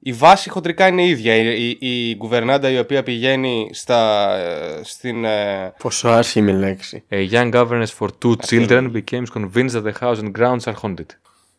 Η 0.08 0.14
βάση 0.14 0.50
χοντρικά 0.50 0.88
είναι 0.88 1.06
ίδια. 1.06 1.36
Η, 1.36 1.78
η, 1.80 2.10
η 2.10 2.16
κουβερνάντα 2.16 2.70
η 2.70 2.80
οποία 2.80 3.04
πηγαίνει 3.04 3.70
στα, 3.74 4.32
ε, 4.38 4.84
στην... 4.84 5.26
ε, 5.26 5.74
Πόσο 5.80 6.10
άσχημη 6.10 6.54
λέξη. 6.54 7.04
A 7.10 7.30
young 7.32 7.54
governess 7.54 7.88
for 8.00 8.08
two 8.24 8.36
children 8.48 8.92
became 8.92 9.24
convinced 9.34 9.70
that 9.70 9.84
the 9.84 9.94
house 10.00 10.20
and 10.20 10.32
grounds 10.38 10.64
are 10.64 10.74
haunted. 10.82 11.06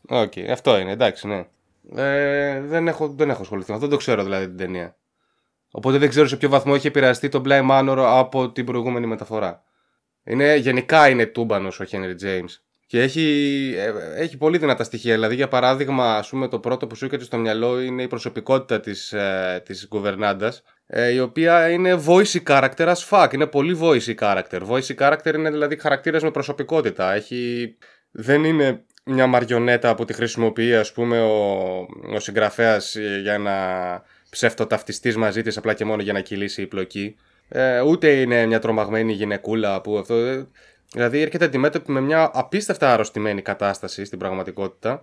Οκ, 0.08 0.32
αυτό 0.50 0.78
είναι, 0.78 0.90
εντάξει, 0.90 1.26
ναι. 1.26 1.46
Ε, 1.94 2.60
δεν, 2.60 2.88
έχω, 2.88 3.08
δεν 3.08 3.30
έχω 3.30 3.42
ασχοληθεί 3.42 3.70
με 3.70 3.76
αυτό, 3.76 3.88
δεν 3.88 3.96
το 3.98 4.02
ξέρω 4.04 4.22
δηλαδή 4.22 4.46
την 4.46 4.56
ταινία. 4.56 4.96
Οπότε 5.70 5.98
δεν 5.98 6.08
ξέρω 6.08 6.26
σε 6.26 6.36
ποιο 6.36 6.48
βαθμό 6.48 6.72
έχει 6.76 6.86
επηρεαστεί 6.86 7.28
το 7.28 7.42
Bly 7.44 7.70
Manor 7.70 8.04
από 8.06 8.50
την 8.50 8.64
προηγούμενη 8.64 9.06
μεταφορά. 9.06 9.62
Είναι, 10.24 10.56
γενικά 10.56 11.08
είναι 11.08 11.26
τούμπανος 11.26 11.80
ο 11.80 11.84
Henry 11.90 12.24
James. 12.24 12.65
Και 12.86 13.02
έχει, 13.02 13.74
ε, 13.76 14.22
έχει 14.22 14.36
πολύ 14.36 14.58
δυνατά 14.58 14.84
στοιχεία. 14.84 15.14
Δηλαδή, 15.14 15.34
για 15.34 15.48
παράδειγμα, 15.48 16.16
ας 16.16 16.28
πούμε, 16.28 16.48
το 16.48 16.58
πρώτο 16.58 16.86
που 16.86 16.94
σου 16.94 17.04
έρχεται 17.04 17.24
στο 17.24 17.36
μυαλό 17.36 17.80
είναι 17.80 18.02
η 18.02 18.06
προσωπικότητα 18.06 18.80
της, 18.80 19.12
ε, 19.12 19.62
της 19.64 19.88
κουβερνάντας, 19.88 20.62
ε, 20.86 21.12
η 21.12 21.18
οποία 21.18 21.68
είναι 21.68 22.02
voice 22.06 22.42
character 22.46 22.94
as 22.94 23.08
fuck. 23.10 23.28
Είναι 23.32 23.46
πολύ 23.46 23.78
voice 23.82 24.14
character. 24.18 24.60
Voice 24.70 24.94
character 24.98 25.34
είναι 25.34 25.50
δηλαδή 25.50 25.76
χαρακτήρας 25.76 26.22
με 26.22 26.30
προσωπικότητα. 26.30 27.12
Έχει... 27.12 27.74
Δεν 28.10 28.44
είναι 28.44 28.84
μια 29.04 29.26
μαριονέτα 29.26 29.94
που 29.94 30.04
τη 30.04 30.12
χρησιμοποιεί, 30.12 30.74
ας 30.74 30.92
πούμε, 30.92 31.20
ο, 31.20 31.76
ο 32.14 32.18
συγγραφέας 32.18 32.96
ε, 32.96 33.20
για 33.22 33.38
να 33.38 33.52
ψευτοταυτιστείς 34.30 35.16
μαζί 35.16 35.42
της 35.42 35.56
απλά 35.56 35.74
και 35.74 35.84
μόνο 35.84 36.02
για 36.02 36.12
να 36.12 36.20
κυλήσει 36.20 36.62
η 36.62 36.66
πλοκή. 36.66 37.16
Ε, 37.48 37.80
ούτε 37.80 38.10
είναι 38.10 38.46
μια 38.46 38.58
τρομαγμένη 38.58 39.12
γυναικούλα 39.12 39.80
που 39.80 39.98
αυτό... 39.98 40.46
ε, 40.94 40.98
Δηλαδή 40.98 41.20
έρχεται 41.20 41.44
αντιμέτωπη 41.44 41.92
με 41.92 42.00
μια 42.00 42.30
απίστευτα 42.34 42.92
αρρωστημένη 42.92 43.42
κατάσταση 43.42 44.04
στην 44.04 44.18
πραγματικότητα 44.18 45.02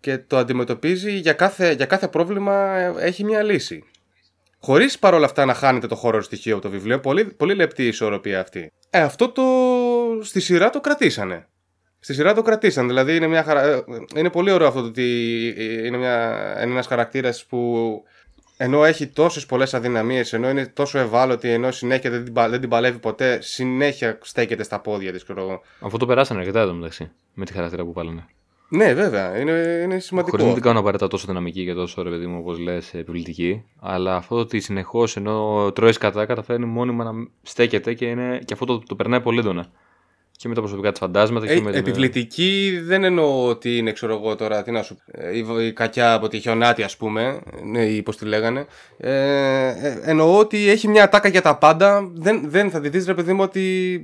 και 0.00 0.18
το 0.18 0.36
αντιμετωπίζει 0.36 1.12
για 1.12 1.32
κάθε, 1.32 1.72
για 1.72 1.86
κάθε 1.86 2.08
πρόβλημα 2.08 2.76
ε, 2.76 2.94
έχει 2.98 3.24
μια 3.24 3.42
λύση. 3.42 3.84
Χωρίς 4.58 4.98
παρόλα 4.98 5.24
αυτά 5.24 5.44
να 5.44 5.54
χάνεται 5.54 5.86
το 5.86 5.94
χώρο 5.94 6.22
στοιχείο 6.22 6.54
από 6.54 6.62
το 6.62 6.70
βιβλίο, 6.70 7.00
πολύ, 7.00 7.24
πολύ 7.24 7.54
λεπτή 7.54 7.82
η 7.82 7.86
ισορροπία 7.86 8.40
αυτή. 8.40 8.72
Ε, 8.90 9.00
αυτό 9.00 9.28
το 9.28 9.42
στη 10.22 10.40
σειρά 10.40 10.70
το 10.70 10.80
κρατήσανε. 10.80 11.48
Στη 12.00 12.14
σειρά 12.14 12.34
το 12.34 12.42
κρατήσανε. 12.42 12.88
Δηλαδή 12.88 13.16
είναι, 13.16 13.26
μια 13.26 13.42
χαρα... 13.42 13.62
ε, 13.62 13.84
είναι 14.16 14.30
πολύ 14.30 14.50
ωραίο 14.50 14.68
αυτό 14.68 14.80
το 14.80 14.86
ότι 14.86 15.46
είναι, 15.84 15.96
μια... 15.96 16.40
είναι 16.62 16.72
ένας 16.72 16.86
χαρακτήρας 16.86 17.44
που 17.44 18.02
ενώ 18.56 18.84
έχει 18.84 19.06
τόσες 19.06 19.46
πολλές 19.46 19.74
αδυναμίες, 19.74 20.32
ενώ 20.32 20.50
είναι 20.50 20.66
τόσο 20.66 20.98
ευάλωτη, 20.98 21.48
ενώ 21.48 21.70
συνέχεια 21.70 22.10
δεν 22.10 22.24
την, 22.24 22.32
πα- 22.32 22.48
δεν 22.48 22.60
την 22.60 22.68
παλεύει 22.68 22.98
ποτέ, 22.98 23.38
συνέχεια 23.42 24.18
στέκεται 24.22 24.62
στα 24.62 24.80
πόδια 24.80 25.12
της, 25.12 25.22
ξέρω 25.22 25.40
εγώ. 25.40 25.60
Αυτό 25.80 25.98
το 25.98 26.06
περάσανε 26.06 26.40
αρκετά 26.40 26.60
εδώ 26.60 26.72
μεταξύ. 26.72 27.10
Με 27.34 27.44
τη 27.44 27.52
χαρακτήρα 27.52 27.84
που 27.84 27.92
βάλανε. 27.92 28.26
Ναι, 28.68 28.94
βέβαια, 28.94 29.38
είναι, 29.38 29.80
είναι 29.82 29.98
σημαντικό. 29.98 30.30
Χωρίς 30.30 30.46
να 30.46 30.54
την 30.54 30.62
κάνω 30.62 30.78
απαραίτητα 30.78 31.08
τόσο 31.08 31.26
δυναμική 31.26 31.64
και 31.64 31.74
τόσο 31.74 32.02
ρε 32.02 32.10
παιδί 32.10 32.26
μου, 32.26 32.38
όπως 32.38 32.58
λες, 32.58 32.94
επιβλητική. 32.94 33.64
Αλλά 33.80 34.16
αυτό 34.16 34.36
ότι 34.36 34.60
συνεχώς 34.60 35.16
ενώ 35.16 35.70
τρώεις 35.74 35.98
κατά, 35.98 36.26
καταφέρνει 36.26 36.66
μόνιμα 36.66 37.04
να 37.04 37.12
στέκεται 37.42 37.94
και, 37.94 38.06
είναι... 38.06 38.40
και 38.44 38.52
αυτό 38.52 38.64
το, 38.64 38.78
το 38.78 38.94
περνάει 38.94 39.20
πολύ 39.20 39.38
έντονα. 39.38 39.66
Και 40.36 40.48
με 40.48 40.54
τα 40.54 40.60
προσωπικά 40.60 40.90
της 40.90 40.98
φαντάσματα 40.98 41.50
Ε, 41.50 41.54
και 41.54 41.62
με 41.62 41.70
την. 41.70 41.80
επιβλητική 41.80 42.80
δεν 42.82 43.04
εννοώ 43.04 43.46
ότι 43.46 43.76
είναι, 43.76 43.92
ξέρω 43.92 44.12
εγώ 44.14 44.36
τώρα, 44.36 44.62
τι 44.62 44.70
να 44.70 44.82
σου 44.82 44.96
ε, 45.06 45.36
η, 45.36 45.46
η 45.66 45.72
κακιά 45.72 46.12
από 46.12 46.28
τη 46.28 46.40
χιονάτη, 46.40 46.82
ας 46.82 46.96
πούμε, 46.96 47.40
ναι, 47.64 47.84
ή 47.84 48.02
πώς 48.02 48.16
τη 48.16 48.24
λέγανε. 48.24 48.66
Ε, 48.96 49.68
ε, 49.68 50.00
εννοώ 50.02 50.38
ότι 50.38 50.68
έχει 50.68 50.88
μια 50.88 51.04
ατάκα 51.04 51.28
για 51.28 51.42
τα 51.42 51.56
πάντα. 51.56 52.10
Δεν, 52.14 52.50
δεν 52.50 52.70
θα 52.70 52.80
τη 52.80 52.88
δεις, 52.88 53.06
ρε 53.06 53.14
παιδί 53.14 53.32
μου, 53.32 53.42
ότι 53.42 54.02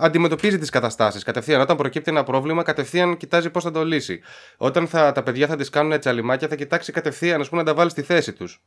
αντιμετωπίζει 0.00 0.58
τις 0.58 0.70
καταστάσεις 0.70 1.22
κατευθείαν. 1.22 1.60
Όταν 1.60 1.76
προκύπτει 1.76 2.10
ένα 2.10 2.24
πρόβλημα, 2.24 2.62
κατευθείαν 2.62 3.16
κοιτάζει 3.16 3.50
πώς 3.50 3.64
θα 3.64 3.70
το 3.70 3.84
λύσει. 3.84 4.20
Όταν 4.56 4.86
θα, 4.86 5.12
τα 5.12 5.22
παιδιά 5.22 5.46
θα 5.46 5.56
τις 5.56 5.70
κάνουν 5.70 5.98
τσαλιμάκια, 5.98 6.48
θα 6.48 6.56
κοιτάξει 6.56 6.92
κατευθείαν, 6.92 7.40
ας 7.40 7.48
πούμε, 7.48 7.60
να 7.62 7.66
τα 7.66 7.74
βάλει 7.74 7.90
στη 7.90 8.02
θέση 8.02 8.32
τους. 8.32 8.62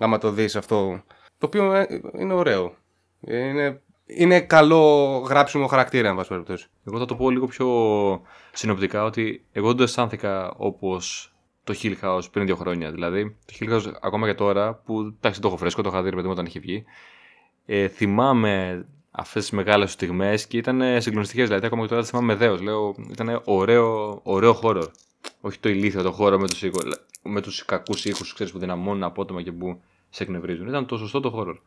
Άμα 0.00 0.18
το 0.18 0.30
δεις 0.30 0.56
αυτό. 0.56 1.02
Το 1.38 1.46
οποίο 1.46 1.74
ε, 1.74 1.86
είναι 2.18 2.32
ωραίο. 2.32 2.74
Είναι 3.20 3.80
είναι 4.06 4.40
καλό 4.40 5.16
γράψιμο 5.28 5.66
χαρακτήρα, 5.66 6.08
εν 6.08 6.16
πάση 6.16 6.28
περιπτώσει. 6.28 6.66
Εγώ 6.86 6.98
θα 6.98 7.04
το 7.04 7.14
πω 7.14 7.30
λίγο 7.30 7.46
πιο 7.46 7.68
συνοπτικά 8.52 9.04
ότι 9.04 9.44
εγώ 9.52 9.66
δεν 9.66 9.76
το 9.76 9.82
αισθάνθηκα 9.82 10.54
όπως 10.56 11.34
το 11.64 11.74
Hill 11.82 11.94
House 12.02 12.30
πριν 12.32 12.46
δύο 12.46 12.56
χρόνια. 12.56 12.90
Δηλαδή, 12.90 13.36
το 13.46 13.54
Hill 13.60 13.72
House 13.72 13.92
ακόμα 14.00 14.26
και 14.26 14.34
τώρα 14.34 14.74
που 14.74 15.00
εντάξει, 15.00 15.40
το 15.40 15.48
έχω 15.48 15.56
φρέσκο, 15.56 15.82
το 15.82 15.88
είχα 15.88 16.02
δει 16.02 16.08
ρε 16.10 16.14
παιδί 16.16 16.26
μου 16.26 16.32
όταν 16.32 16.46
είχε 16.46 16.60
βγει. 16.60 16.84
Ε, 17.66 17.88
θυμάμαι 17.88 18.86
αυτές 19.10 19.42
τις 19.42 19.50
μεγάλες 19.50 19.92
στιγμές 19.92 20.46
και 20.46 20.56
ήταν 20.56 21.00
συγκλονιστικές. 21.00 21.46
Δηλαδή, 21.46 21.66
ακόμα 21.66 21.82
και 21.82 21.88
τώρα 21.88 22.00
τις 22.00 22.10
θυμάμαι 22.10 22.32
με 22.32 22.38
δέος. 22.38 22.60
Λέω, 22.60 22.94
ήταν 23.10 23.42
ωραίο, 23.44 24.20
ωραίο 24.22 24.52
χώρο. 24.52 24.90
Όχι 25.40 25.58
το 25.58 25.68
ηλίθιο 25.68 26.02
το 26.02 26.12
χώρο 26.12 26.38
με 26.38 26.48
τους 26.48 26.64
με 27.22 27.40
τους 27.40 27.64
κακούς 27.64 28.04
ήχους 28.04 28.52
που 28.52 28.58
δυναμώνουν 28.58 29.02
απότομα 29.02 29.42
και 29.42 29.52
που 29.52 29.80
σε 30.10 30.22
εκνευρίζουν. 30.22 30.68
Ήταν 30.68 30.86
το 30.86 30.96
σωστό 30.96 31.20
το 31.20 31.30
χώρο. 31.30 31.58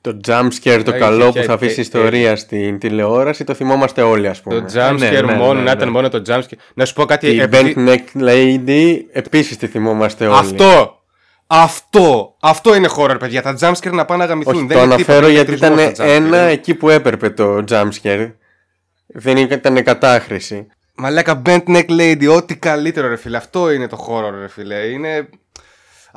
Το 0.00 0.16
jumpscare 0.28 0.82
το 0.84 0.94
Ε, 0.94 0.98
καλό 0.98 1.26
είχε- 1.26 1.40
που 1.40 1.46
θα 1.46 1.52
αφήσει 1.52 1.70
είχε- 1.72 1.80
ιστορία 1.80 2.36
στην 2.36 2.78
τηλεόραση 2.78 3.44
το 3.44 3.54
θυμόμαστε 3.54 4.02
όλοι, 4.02 4.28
ας 4.28 4.40
πούμε. 4.42 4.60
Το 4.60 4.66
jumpscare 4.74 4.96
ναι, 4.98 5.10
ναι, 5.10 5.22
μόνο, 5.34 5.52
ναι, 5.54 5.58
να 5.58 5.64
ναι. 5.64 5.70
ήταν 5.70 5.88
μόνο 5.88 6.08
το 6.08 6.22
jumpscare. 6.28 6.56
Να 6.74 6.84
σου 6.84 6.94
πω 6.94 7.04
κάτι. 7.04 7.26
Η 7.34 7.40
επειδή- 7.40 7.74
Bent 7.76 7.88
Neck 7.88 8.22
Lady 8.22 8.96
επίσης 9.12 9.56
τη 9.56 9.66
θυμόμαστε 9.66 10.26
όλοι. 10.26 10.36
Αυτό! 10.38 11.00
Αυτό! 11.46 12.36
Αυτό 12.40 12.74
είναι 12.74 12.88
horror, 12.96 13.16
παιδιά. 13.18 13.42
Τα 13.42 13.56
jumpscare 13.60 13.92
να 13.92 14.04
πάνε 14.04 14.22
να 14.24 14.28
γαμηθούν. 14.28 14.54
Όχι, 14.56 14.66
Δεν 14.66 14.76
το 14.76 14.82
είναι 14.82 14.94
αναφέρω 14.94 15.26
τίποτα 15.26 15.32
γιατί 15.32 15.52
ήταν 15.52 15.72
ηλεκτρισμός 15.72 16.08
τα 16.08 16.14
jumpscare. 16.14 16.26
ένα 16.26 16.38
εκεί 16.38 16.74
που 16.74 16.88
έπρεπε 16.90 17.30
το 17.30 17.64
jumpscare. 17.68 18.32
Δεν 19.06 19.36
ήταν 19.36 19.82
κατάχρηση. 19.82 20.66
Μαλάκα 20.94 21.42
bent 21.46 21.62
neck 21.66 21.86
lady, 21.88 22.34
ό,τι 22.36 22.56
καλύτερο 22.56 23.08
ρε 23.08 23.16
φίλε. 23.16 23.36
Αυτό 23.36 23.70
είναι 23.72 23.86
το 23.88 24.06
horror 24.08 24.38
ρε 24.40 24.48
φίλε. 24.48 24.74
Είναι... 24.74 25.28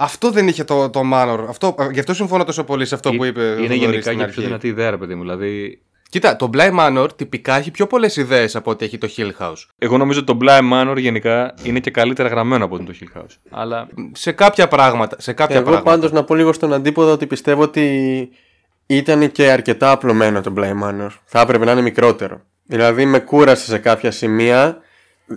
Αυτό 0.01 0.31
δεν 0.31 0.47
είχε 0.47 0.63
το, 0.63 0.89
το 0.89 1.01
Manor. 1.13 1.45
Αυτό, 1.49 1.75
γι' 1.91 1.99
αυτό 1.99 2.13
συμφωνώ 2.13 2.43
τόσο 2.43 2.63
πολύ 2.63 2.85
σε 2.85 2.95
αυτό 2.95 3.11
που 3.13 3.25
είπε. 3.25 3.39
ο 3.41 3.43
Είναι 3.43 3.55
Θοδωρής 3.55 3.77
γενικά 3.79 4.01
στην 4.01 4.17
και 4.17 4.23
αρχή. 4.23 4.35
πιο 4.35 4.43
δυνατή 4.43 4.67
ιδέα, 4.67 4.89
ρε 4.89 4.97
παιδί 4.97 5.15
μου. 5.15 5.21
Δηλαδή, 5.21 5.81
Κοίτα, 6.09 6.35
το 6.35 6.49
Bly 6.53 6.79
Manor 6.79 7.07
τυπικά 7.15 7.57
έχει 7.57 7.71
πιο 7.71 7.87
πολλές 7.87 8.15
ιδέες 8.15 8.55
από 8.55 8.71
ότι 8.71 8.85
έχει 8.85 8.97
το 8.97 9.09
Hill 9.17 9.31
House. 9.39 9.65
εγώ 9.77 9.97
νομίζω 9.97 10.19
ότι 10.19 10.33
το 10.33 10.37
Blind 10.41 10.71
Manor 10.73 10.95
γενικά 10.97 11.53
είναι 11.63 11.79
και 11.79 11.91
καλύτερα 11.91 12.29
γραμμένο 12.29 12.65
από 12.65 12.77
το 12.77 12.93
Hill 12.99 13.19
House. 13.19 13.35
Αλλά 13.49 13.87
Σε 14.11 14.31
κάποια 14.31 14.67
πράγματα. 14.67 15.15
Σε 15.19 15.33
κάποια 15.33 15.55
Εγώ 15.55 15.63
πράγματα. 15.65 15.89
πάντως 15.91 16.11
να 16.11 16.23
πω 16.23 16.35
λίγο 16.35 16.53
στον 16.53 16.73
αντίποδο 16.73 17.11
ότι 17.11 17.27
πιστεύω 17.27 17.61
ότι 17.61 18.29
ήταν 18.85 19.31
και 19.31 19.51
αρκετά 19.51 19.91
απλωμένο 19.91 20.41
το 20.41 20.53
Blame 20.57 20.83
Manor. 20.83 21.09
Θα 21.25 21.39
έπρεπε 21.41 21.65
να 21.65 21.71
είναι 21.71 21.81
μικρότερο. 21.81 22.41
Δηλαδή 22.65 23.05
με 23.05 23.19
κούρασε 23.19 23.65
σε 23.65 23.77
κάποια 23.77 24.11
σημεία, 24.11 24.77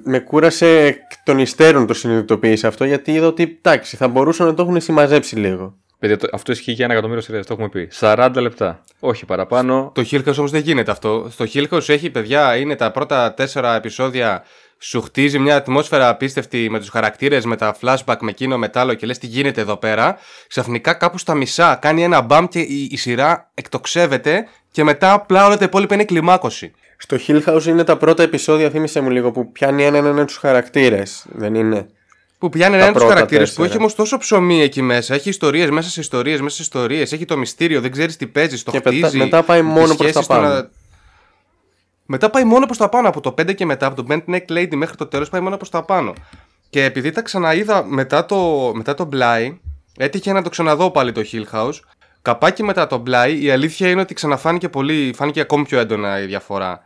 με 0.05 0.19
κούρασε 0.19 0.81
εκ 0.85 1.01
των 1.25 1.39
υστέρων 1.39 1.87
το 1.87 1.95
συνειδητοποίησα 1.95 2.69
αυτό 2.69 2.85
γιατί 2.85 3.13
είδα 3.13 3.27
ότι 3.27 3.59
εντάξει 3.63 3.97
θα 3.97 4.09
μπορούσαν 4.09 4.47
να 4.47 4.55
το 4.55 4.63
έχουν 4.63 4.81
συμμαζέψει 4.81 5.37
λίγο. 5.37 5.75
παιδιά, 5.99 6.17
το- 6.17 6.29
αυτό 6.33 6.53
ισχύει 6.53 6.73
για 6.73 6.85
ένα 6.85 6.93
εκατομμύριο 6.93 7.23
σειρές, 7.23 7.47
το 7.47 7.53
έχουμε 7.53 7.69
πει. 7.69 7.89
40 8.01 8.31
λεπτά. 8.41 8.81
Όχι 9.01 9.25
παραπάνω. 9.25 9.93
Το 9.95 10.05
Hill 10.11 10.25
House 10.29 10.35
όμως 10.39 10.51
δεν 10.51 10.61
γίνεται 10.61 10.91
αυτό. 10.91 11.29
Στο 11.31 11.45
Hill 11.55 11.69
House 11.69 11.89
έχει 11.89 12.11
παιδιά, 12.11 12.57
είναι 12.57 12.77
τα 12.77 12.91
πρώτα 12.91 13.35
τέσσερα 13.35 13.75
επεισόδια. 13.77 14.45
Σου 14.79 15.01
χτίζει 15.03 15.39
μια 15.39 15.57
ατμόσφαιρα 15.57 16.09
απίστευτη 16.09 16.71
με 16.71 16.79
τους 16.79 16.89
χαρακτήρες, 16.89 17.45
με 17.45 17.57
τα 17.57 17.77
flashback, 17.81 18.17
με 18.21 18.31
εκείνο, 18.31 18.59
με 18.59 18.69
τ' 18.69 18.77
άλλο 18.77 18.95
και 18.95 19.07
λες 19.07 19.19
τι 19.19 19.27
γίνεται 19.27 19.61
εδώ 19.61 19.77
πέρα. 19.77 20.19
Ξαφνικά 20.49 20.93
κάπου 20.95 21.19
στα 21.19 21.35
μισά 21.35 21.75
κάνει 21.81 22.03
ένα 22.03 22.21
μπαμ 22.21 22.47
και 22.47 22.59
η, 22.61 22.89
η 22.91 22.97
σειρά 22.97 23.51
εκτοξεύεται 23.55 24.47
και 24.71 24.85
μετά 24.85 25.13
απλά 25.13 25.47
όλα 25.47 25.57
τα 25.57 25.65
υπόλοιπα 25.65 25.95
είναι 25.95 26.05
κλιμάκωση. 26.05 26.73
Στο 27.03 27.17
Hill 27.27 27.43
House 27.47 27.65
είναι 27.65 27.85
τα 27.85 27.97
πρώτα 27.97 28.23
επεισόδια, 28.23 28.71
θύμισε 28.71 29.01
μου 29.01 29.11
λίγο, 29.11 29.31
που 29.31 29.53
πιάνει 29.53 29.85
έναν 29.85 30.05
έναν 30.07 30.27
τους 30.27 30.37
χαρακτήρες, 30.37 31.27
δεν 31.33 31.55
είναι. 31.55 31.89
Που 32.39 32.49
πιάνει 32.49 32.73
Τα 32.77 32.83
ένα 32.83 32.87
τους 32.93 32.97
πρώτα 33.01 33.15
χαρακτήρες 33.15 33.49
που 33.49 33.55
τέσσερα. 33.55 33.69
έχει 33.69 33.77
όμως 33.79 33.95
τόσο 33.95 34.19
ψωμί 34.19 34.63
εκεί 34.63 34.83
μέσα. 34.83 35.15
Έχει 35.15 35.29
ιστορίες 35.29 35.71
μέσα 35.71 35.89
σε 35.91 36.01
ιστορίες, 36.01 36.41
μέσα 36.41 36.57
σε 36.57 36.63
ιστορίες. 36.63 37.13
Έχει 37.13 37.25
το 37.25 37.37
μυστήριο, 37.37 37.81
δεν 37.81 37.91
ξέρεις 37.91 38.17
τι 38.17 38.27
παίζεις, 38.27 38.63
το 38.63 38.71
Και 38.71 38.79
χτίζει. 38.79 39.01
μετά- 39.01 39.17
μετά 39.17 39.43
πάει 39.43 39.61
τις 39.61 39.69
μόνο 39.69 39.87
προς 39.87 39.97
τα 39.97 40.03
σχέσεις 40.05 40.27
των 40.27 40.37
πάνω. 40.37 40.49
α- 40.55 40.69
Μετά 42.07 42.31
πάει 42.31 42.45
μόνο 42.45 42.67
προς 42.67 42.79
τα 42.79 42.89
πάνω. 42.89 43.09
Από 43.09 43.21
το 43.21 43.33
5 43.33 43.53
και 43.55 43.67
μετά, 43.67 43.87
από 43.87 44.03
το 44.03 44.07
Bent 44.09 44.35
Neck 44.35 44.53
Lady 44.59 44.75
μέχρι 44.75 44.97
το 44.97 45.07
τέλος, 45.07 45.29
πάει 45.29 45.41
μόνο 45.41 45.57
προς 45.57 45.69
τα 45.71 45.83
πάνω. 45.83 46.13
Και 46.71 46.85
επειδή 46.85 47.11
τα 47.11 47.23
ξαναείδα 47.23 47.85
μετά 47.85 48.27
το, 48.27 48.71
μετά 48.75 48.95
το 48.95 49.09
Bly, 49.13 49.57
έτυχε 49.97 50.33
να 50.33 50.43
το 50.43 50.49
ξαναδώ 50.49 50.91
πάλι 50.91 51.13
το 51.13 51.23
Hill 51.33 51.45
House. 51.57 51.79
Καπάκι 52.23 52.63
μετά 52.63 52.87
το 52.87 53.03
Bly, 53.07 53.37
η 53.41 53.51
αλήθεια 53.51 53.89
είναι 53.89 54.01
ότι 54.01 54.15
ξαναφάνηκε 54.15 54.69
πολύ, 54.69 55.13
φάνηκε 55.17 55.41
ακόμη 55.41 55.65
πιο 55.65 55.79
έντονα 55.79 56.23
η 56.23 56.27
διαφορά. 56.27 56.85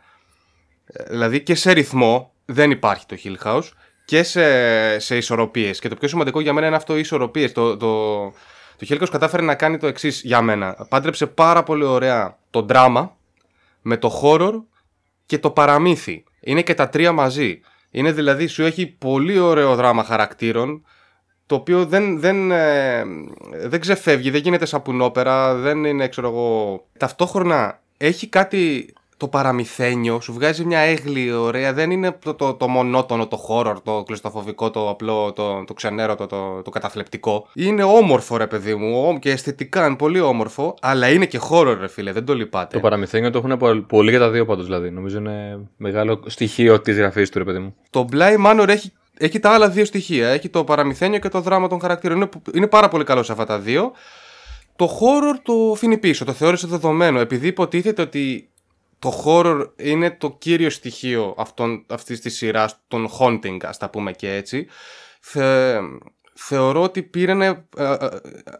Ε, 0.87 1.03
Δηλαδή 1.03 1.43
και 1.43 1.55
σε 1.55 1.71
ρυθμό 1.71 2.31
δεν 2.45 2.71
υπάρχει 2.71 3.05
το 3.05 3.17
Hill 3.23 3.47
House 3.47 3.69
και 4.05 4.23
σε, 4.23 4.99
σε 4.99 5.17
ισορροπίες. 5.17 5.79
Και 5.79 5.89
το 5.89 5.95
πιο 5.95 6.07
σημαντικό 6.07 6.39
για 6.39 6.53
μένα 6.53 6.67
είναι 6.67 6.75
αυτό 6.75 6.95
οι 6.95 6.99
ισορροπίες. 6.99 7.51
Το, 7.51 7.77
το, 7.77 8.23
το 8.77 8.87
Hill 8.89 9.01
House 9.01 9.09
κατάφερε 9.11 9.43
να 9.43 9.55
κάνει 9.55 9.77
το 9.77 9.87
εξής 9.87 10.21
για 10.23 10.41
μένα. 10.41 10.87
Πάντρεψε 10.89 11.27
πάρα 11.27 11.63
πολύ 11.63 11.83
ωραία 11.83 12.37
το 12.49 12.61
δράμα 12.61 13.17
με 13.81 13.97
το 13.97 14.21
horror 14.23 14.61
και 15.25 15.39
το 15.39 15.49
παραμύθι. 15.49 16.23
Είναι 16.39 16.61
και 16.61 16.73
τα 16.73 16.89
τρία 16.89 17.11
μαζί. 17.11 17.59
Είναι 17.91 18.11
δηλαδή 18.11 18.47
σου 18.47 18.63
έχει 18.63 18.85
πολύ 18.87 19.39
ωραίο 19.39 19.75
δράμα 19.75 20.03
χαρακτήρων 20.03 20.85
το 21.45 21.55
οποίο 21.55 21.85
δεν, 21.85 22.19
δεν, 22.19 22.51
ε, 22.51 23.03
δεν 23.65 23.79
ξεφεύγει, 23.79 24.29
δεν 24.29 24.41
γίνεται 24.41 24.65
σαπουνόπερα, 24.65 25.55
δεν 25.55 25.83
είναι 25.83 26.07
ξέρω 26.07 26.27
εγώ. 26.27 26.85
Ταυτόχρονα 26.97 27.81
έχει 27.97 28.27
κάτι 28.27 28.93
το 29.17 29.27
παραμυθένιο, 29.27 30.19
σου 30.21 30.33
βγάζει 30.33 30.65
μια 30.65 30.79
έγλη 30.79 31.31
ωραία, 31.33 31.73
δεν 31.73 31.91
είναι 31.91 32.17
το, 32.23 32.33
το, 32.33 32.53
το 32.53 32.67
μονότονο, 32.67 33.27
το 33.27 33.45
horror, 33.49 33.75
το 33.83 34.03
κλειστοφοβικό, 34.07 34.69
το 34.69 34.89
απλό, 34.89 35.33
το, 35.33 35.63
το 35.67 35.73
ξενέρωτο, 35.73 36.27
το, 36.27 36.61
το 36.61 36.69
καταθλιπτικό. 36.69 37.47
Είναι 37.53 37.83
όμορφο 37.83 38.37
ρε 38.37 38.47
παιδί 38.47 38.75
μου 38.75 39.03
όμ- 39.07 39.19
και 39.19 39.31
αισθητικά 39.31 39.85
είναι 39.85 39.95
πολύ 39.95 40.19
όμορφο, 40.19 40.75
αλλά 40.81 41.09
είναι 41.09 41.25
και 41.25 41.39
horror 41.49 41.75
ρε 41.79 41.87
φίλε, 41.87 42.11
δεν 42.11 42.25
το 42.25 42.35
λυπάτε. 42.35 42.75
Το 42.75 42.81
παραμυθένιο 42.81 43.29
το 43.31 43.37
έχουν 43.37 43.57
πο- 43.57 43.83
πολύ 43.87 44.09
για 44.09 44.19
τα 44.19 44.29
δύο 44.29 44.45
πάντως 44.45 44.65
δηλαδή. 44.65 44.89
Νομίζω 44.91 45.17
είναι 45.17 45.59
μεγάλο 45.77 46.19
στοιχείο 46.25 46.81
της 46.81 46.97
γραφής 46.97 47.29
του, 47.29 47.37
ρε 47.37 47.43
παιδί 47.43 47.59
μου. 47.59 47.75
Το 47.89 48.07
Bly 48.11 48.45
Manor 48.45 48.67
έχει, 48.67 48.91
έχει 49.17 49.39
τα 49.39 49.49
άλλα 49.49 49.69
δύο 49.69 49.85
στοιχεία. 49.85 50.27
Έχει 50.29 50.49
το 50.49 50.63
παραμυθένιο 50.63 51.19
και 51.19 51.29
το 51.29 51.41
δράμα 51.41 51.67
των 51.67 51.79
χαρακτήρων. 51.81 52.17
Είναι, 52.17 52.29
είναι 52.53 52.67
πάρα 52.67 52.87
πολύ 52.87 53.03
καλό 53.03 53.23
σε 53.23 53.31
αυτά 53.31 53.45
τα 53.45 53.59
δύο. 53.59 53.91
Το 54.75 54.85
horror 54.85 55.39
το 55.43 55.71
αφήνει 55.73 55.97
πίσω, 55.97 56.25
το 56.25 56.31
θεώρησε 56.33 56.67
δεδομένο. 56.67 57.19
Επειδή 57.19 57.47
υποτίθεται 57.47 58.01
ότι 58.01 58.49
το 58.99 59.23
horror 59.25 59.71
είναι 59.75 60.11
το 60.11 60.31
κύριο 60.31 60.69
στοιχείο 60.69 61.35
αυτών, 61.37 61.85
αυτής 61.89 62.19
της 62.19 62.35
σειράς, 62.35 62.79
των 62.87 63.09
haunting, 63.19 63.57
ας 63.61 63.77
τα 63.77 63.89
πούμε 63.89 64.11
και 64.11 64.35
έτσι. 64.35 64.67
Θε, 65.21 65.79
θεωρώ 66.33 66.81
ότι 66.81 67.03
πήραν 67.03 67.41
ε, 67.41 67.67
ε, 67.77 67.97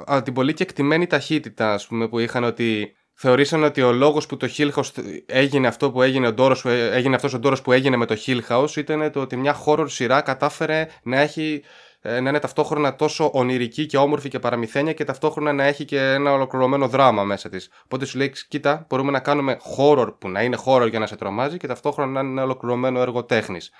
ε, 0.08 0.22
την 0.22 0.34
πολύ 0.34 0.54
κεκτημένη 0.54 1.08
ταχύτητα, 1.08 1.74
ας 1.74 1.88
πούμε, 1.88 2.08
που 2.08 2.20
είχαν 2.20 2.44
ότι 2.44 2.96
θεωρήσαν 3.14 3.64
ότι 3.64 3.82
ο 3.82 3.92
λόγος 3.92 4.26
που 4.26 4.38
το 4.38 4.50
Hill 4.58 4.72
House 4.72 5.04
έγινε 5.26 5.68
αυτό 5.68 5.92
που 5.92 6.02
έγινε, 6.02 6.28
ο 6.28 6.34
ντόρος, 6.34 6.62
που 6.62 6.68
έ- 6.70 6.94
έγινε 6.94 7.16
αυτός 7.16 7.34
ο 7.34 7.40
ντόρος 7.40 7.62
που 7.62 7.72
έγινε 7.72 7.96
με 7.96 8.06
το 8.06 8.18
Hill 8.26 8.40
House 8.50 8.76
ήταν 8.76 9.12
το 9.12 9.22
ότι 9.22 9.36
μια 9.36 9.56
horror 9.66 9.86
σειρά 9.90 10.22
κατάφερε 10.22 10.88
να 11.04 11.20
έχει 11.20 11.62
ε, 11.64 11.68
να 12.08 12.30
είναι 12.30 12.40
ταυτόχρονα 12.40 12.96
τόσο 12.96 13.30
ονειρική 13.34 13.86
και 13.86 13.98
όμορφη 13.98 14.30
και 14.30 14.40
παραμυθένια 14.40 14.94
και 14.94 15.04
ταυτόχρονα 15.04 15.54
να 15.54 15.64
έχει 15.64 15.86
και 15.86 16.00
ένα 16.00 16.34
ολοκληρωμένο 16.34 16.88
δράμα 16.88 17.24
μέσα 17.24 17.50
της. 17.50 17.70
Οπότε 17.84 18.06
σου 18.06 18.18
λέει, 18.18 18.34
κοίτα, 18.48 18.86
μπορούμε 18.90 19.12
να 19.12 19.20
κάνουμε 19.20 19.58
horror 19.78 20.14
που 20.20 20.30
να 20.30 20.42
είναι 20.42 20.58
horror 20.66 20.90
για 20.90 21.00
να 21.00 21.08
σε 21.08 21.16
τρομάζει 21.16 21.58
και 21.58 21.68
ταυτόχρονα 21.68 22.12
να 22.12 22.20
είναι 22.20 22.30
ένα 22.30 22.44
ολοκληρωμένο 22.44 23.02
έργο 23.02 23.24
τέχνης. 23.24 23.72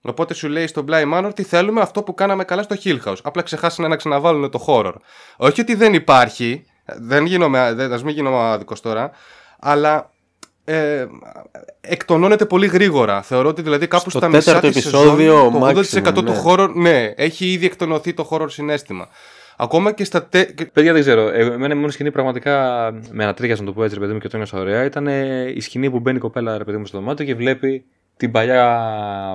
Οπότε 0.00 0.34
σου 0.34 0.48
λέει 0.48 0.66
στο 0.66 0.84
Bly 0.88 1.14
Manor 1.14 1.30
τι 1.34 1.42
θέλουμε 1.42 1.80
αυτό 1.80 2.02
που 2.02 2.14
κάναμε 2.14 2.44
καλά 2.44 2.62
στο 2.62 2.76
Hill 2.84 2.98
House. 3.04 3.18
Απλά 3.22 3.42
ξεχάσανε 3.42 3.88
να 3.88 3.96
ξαναβάλουν 3.96 4.50
το 4.50 4.64
horror. 4.66 4.94
Όχι 5.36 5.60
ότι 5.60 5.74
δεν 5.74 5.94
υπάρχει, 5.94 6.64
δεν 6.84 7.26
γίνομαι, 7.26 7.72
δεν, 7.74 7.92
ας 7.92 8.02
μην 8.02 8.14
γίνομαι 8.14 8.36
άδικος 8.36 8.80
τώρα, 8.80 9.10
αλλά 9.58 10.10
ε, 10.68 11.06
εκτονώνεται 11.80 12.44
πολύ 12.44 12.66
γρήγορα. 12.66 13.22
Θεωρώ 13.22 13.48
ότι 13.48 13.62
δηλαδή 13.62 13.86
κάπου 13.86 14.10
Στο 14.10 14.18
στα 14.18 14.28
μισά 14.28 14.40
τέταρτο 14.40 14.68
της 14.68 14.76
επεισόδιο 14.76 15.50
σεζόν, 15.52 16.02
το 16.02 16.12
80% 16.12 16.12
maximum, 16.12 16.14
του 16.14 16.22
ναι. 16.22 16.42
horror, 16.44 16.68
ναι, 16.74 17.12
έχει 17.16 17.46
ήδη 17.52 17.66
εκτονωθεί 17.66 18.14
το 18.14 18.28
horror 18.30 18.50
συνέστημα. 18.50 19.08
Ακόμα 19.56 19.92
και 19.92 20.04
στα. 20.04 20.24
Τε... 20.24 20.44
Παιδιά 20.72 20.92
δεν 20.92 21.00
ξέρω. 21.02 21.30
Εγώ, 21.32 21.52
εμένα 21.52 21.74
η 21.74 21.76
μόνη 21.76 21.92
σκηνή 21.92 22.10
πραγματικά 22.10 22.60
με 23.10 23.22
ανατρίχιασε 23.22 23.62
να 23.62 23.68
το 23.68 23.74
πω 23.74 23.82
έτσι, 23.82 23.94
ρε 23.94 24.00
παιδί 24.00 24.12
μου, 24.12 24.18
και 24.18 24.28
το 24.28 24.36
ένιωσα 24.36 24.58
ωραία. 24.58 24.84
Ήταν 24.84 25.06
ε, 25.06 25.52
η 25.54 25.60
σκηνή 25.60 25.90
που 25.90 25.98
μπαίνει 25.98 26.16
η 26.16 26.20
κοπέλα, 26.20 26.58
ρε 26.58 26.64
παιδί 26.64 26.76
μου, 26.76 26.86
στο 26.86 26.98
δωμάτιο 26.98 27.24
και 27.24 27.34
βλέπει 27.34 27.84
την 28.16 28.30
παλιά 28.30 28.64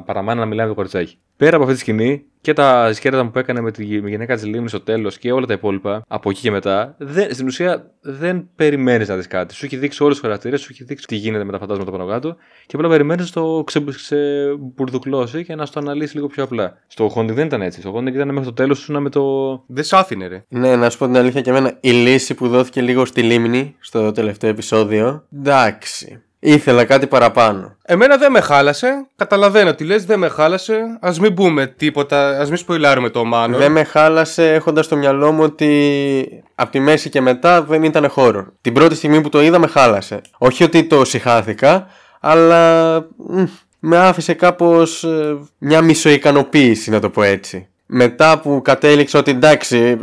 παραμάνα 0.05 0.39
να 0.39 0.45
μιλάει 0.45 0.65
με 0.65 0.69
το 0.71 0.75
κοριτσάκι. 0.75 1.17
Πέρα 1.38 1.55
από 1.55 1.63
αυτή 1.63 1.75
τη 1.75 1.81
σκηνή 1.81 2.23
και 2.41 2.53
τα 2.53 2.93
σκέρατα 2.93 3.29
που 3.29 3.39
έκανε 3.39 3.61
με 3.61 3.71
τη 3.71 3.83
γυ- 3.83 4.01
με 4.03 4.09
γυναίκα 4.09 4.35
της 4.35 4.45
Λίμνης 4.45 4.69
στο 4.71 4.81
τέλος 4.81 5.17
και 5.17 5.31
όλα 5.31 5.45
τα 5.45 5.53
υπόλοιπα, 5.53 6.03
από 6.07 6.29
εκεί 6.29 6.41
και 6.41 6.51
μετά, 6.51 6.95
δεν, 6.97 7.33
στην 7.33 7.47
ουσία 7.47 7.91
δεν 8.01 8.50
περιμένεις 8.55 9.07
να 9.07 9.15
δεις 9.15 9.27
κάτι. 9.27 9.53
Σου 9.53 9.65
έχει 9.65 9.77
δείξει 9.77 10.03
όλους 10.03 10.15
τους 10.15 10.23
χαρακτήρες, 10.25 10.61
σου 10.61 10.67
έχει 10.71 10.83
δείξει 10.83 11.05
τι 11.07 11.15
γίνεται 11.15 11.43
με 11.43 11.51
τα 11.51 11.57
φαντάσματα 11.57 11.91
πάνω 11.91 12.05
κάτω 12.05 12.35
και 12.65 12.75
απλά 12.75 12.89
περιμένεις 12.89 13.35
να 13.35 13.41
το 13.41 13.63
ξε, 13.63 13.83
ξεμπουρδουκλώσει 13.95 15.43
και 15.45 15.55
να 15.55 15.65
στο 15.65 15.79
αναλύσεις 15.79 16.13
λίγο 16.15 16.27
πιο 16.27 16.43
απλά. 16.43 16.77
Στο 16.88 17.11
Haunting 17.15 17.33
δεν 17.33 17.45
ήταν 17.45 17.61
έτσι. 17.61 17.79
Στο 17.79 17.95
Haunting 17.95 18.13
ήταν 18.13 18.27
μέχρι 18.27 18.45
το 18.45 18.53
τέλος 18.53 18.79
σου 18.79 18.91
να 18.91 19.00
με 19.00 19.09
το. 19.09 19.23
Δεν 19.67 19.83
σ' 19.83 19.93
άφηνε, 19.93 20.27
ρε. 20.27 20.43
Ναι, 20.47 20.75
να 20.75 20.89
σου 20.89 20.97
πω 20.97 21.05
την 21.05 21.17
αλήθεια 21.17 21.41
και 21.41 21.50
εμένα. 21.50 21.77
Η 21.79 21.91
λύση 21.91 22.33
που 22.33 22.47
δόθηκε 22.47 22.81
λίγο 22.81 23.05
στη 23.05 23.21
λίμνη 23.21 23.75
στο 23.79 24.11
τελευταίο 24.11 24.50
επεισόδιο. 24.50 25.23
Εντάξει. 25.38 26.21
Ήθελα 26.43 26.86
κάτι 26.86 27.07
παραπάνω. 27.07 27.75
Εμένα 27.83 28.17
δεν 28.17 28.31
με 28.31 28.41
χάλασε. 28.41 29.07
Καταλαβαίνω 29.15 29.74
τι 29.74 29.83
λες, 29.83 30.05
δεν 30.05 30.19
με 30.19 30.27
χάλασε. 30.27 30.98
Α 31.00 31.12
μην 31.19 31.33
πούμε 31.33 31.67
τίποτα, 31.67 32.39
ας 32.39 32.50
μην 32.50 32.57
σποϊλάρουμε 32.57 33.10
το 33.10 33.24
Manor. 33.33 33.55
Δεν 33.57 33.71
με 33.71 33.83
χάλασε 33.83 34.53
έχοντας 34.53 34.86
στο 34.86 34.95
μυαλό 34.95 35.31
μου 35.31 35.43
ότι 35.43 36.43
από 36.55 36.71
τη 36.71 36.79
μέση 36.79 37.10
και 37.10 37.21
μετά 37.21 37.63
δεν 37.63 37.83
ήταν 37.83 38.12
horror. 38.15 38.45
Την 38.62 38.74
πρώτη 38.74 38.95
στιγμή 38.95 39.21
που 39.21 39.29
το 39.29 39.41
είδα 39.41 39.60
με 39.60 39.67
χάλασε. 39.67 40.21
Όχι 40.38 40.63
ότι 40.63 40.83
το 40.83 41.05
συχάθηκα, 41.05 41.88
αλλά 42.19 42.98
μ, 43.17 43.43
με 43.79 43.98
άφησε 43.98 44.33
κάπως 44.33 45.03
ε, 45.03 45.38
μια 45.57 45.81
μισοικανοποίηση 45.81 46.89
να 46.89 47.00
το 47.00 47.10
πω 47.10 47.24
έτσι. 47.24 47.67
Μετά 47.86 48.39
που 48.39 48.62
κατέληξα 48.63 49.19
ότι 49.19 49.31
εντάξει 49.31 49.98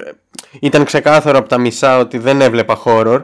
ήταν 0.61 0.85
ξεκάθαρο 0.85 1.39
από 1.39 1.49
τα 1.49 1.59
μισά 1.59 1.99
ότι 1.99 2.19
δεν 2.19 2.41
έβλεπα 2.41 2.83
horror 2.85 3.23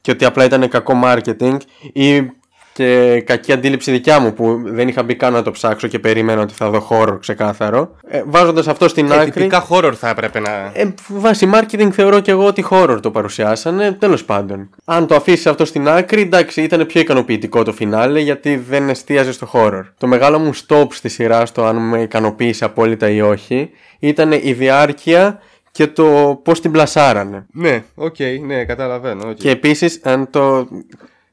και 0.00 0.10
ότι 0.10 0.24
απλά 0.24 0.44
ήταν 0.44 0.68
κακό 0.68 1.00
marketing 1.04 1.56
ή 1.92 2.30
και 2.76 3.20
κακή 3.26 3.52
αντίληψη 3.52 3.90
δικιά 3.90 4.20
μου 4.20 4.32
που 4.32 4.60
δεν 4.64 4.88
είχα 4.88 5.02
μπει 5.02 5.14
καν 5.14 5.32
να 5.32 5.42
το 5.42 5.50
ψάξω 5.50 5.86
και 5.88 5.98
περίμενα 5.98 6.40
ότι 6.40 6.54
θα 6.54 6.70
δω 6.70 6.88
horror 6.90 7.16
ξεκάθαρο. 7.20 7.96
Ε, 8.08 8.22
βάζοντας 8.26 8.68
αυτό 8.68 8.88
στην 8.88 9.10
Ε, 9.10 9.14
άκρη... 9.14 9.30
τυπικά 9.30 9.66
horror 9.68 9.92
θα 9.94 10.08
έπρεπε 10.08 10.40
να. 10.40 10.50
Ε, 10.72 10.94
βάσει 11.08 11.50
marketing 11.54 11.88
θεωρώ 11.92 12.20
και 12.20 12.30
εγώ 12.30 12.46
ότι 12.46 12.64
horror 12.70 12.98
το 13.02 13.10
παρουσιάσανε. 13.10 13.92
Τέλος 13.92 14.24
πάντων. 14.24 14.70
Αν 14.84 15.06
το 15.06 15.14
αφήσεις 15.14 15.46
αυτό 15.46 15.64
στην 15.64 15.88
άκρη, 15.88 16.20
εντάξει, 16.20 16.62
ήταν 16.62 16.86
πιο 16.86 17.00
ικανοποιητικό 17.00 17.62
το 17.62 17.72
φινάλε 17.72 18.20
γιατί 18.20 18.56
δεν 18.56 18.88
εστίαζε 18.88 19.32
στο 19.32 19.48
horror. 19.52 19.82
Το 19.98 20.06
μεγάλο 20.06 20.38
μου 20.38 20.50
stop 20.66 20.86
στη 20.90 21.08
σειρά 21.08 21.46
στο 21.46 21.64
αν 21.64 21.76
με 21.88 22.00
ικανοποίησε 22.00 22.64
απόλυτα 22.64 23.10
ή 23.10 23.20
όχι 23.20 23.70
ήταν 23.98 24.32
η 24.32 24.52
διάρκεια 24.52 25.40
και 25.70 25.86
το 25.86 26.40
πώς 26.44 26.60
την 26.60 26.70
πλασάρανε. 26.70 27.46
Ναι, 27.52 27.84
οκ, 27.94 28.16
ναι, 28.46 28.64
καταλαβαίνω. 28.64 29.28
οκ. 29.28 29.34
Και 29.34 29.50
επίσης, 29.50 30.00
αν 30.02 30.30
το. 30.30 30.68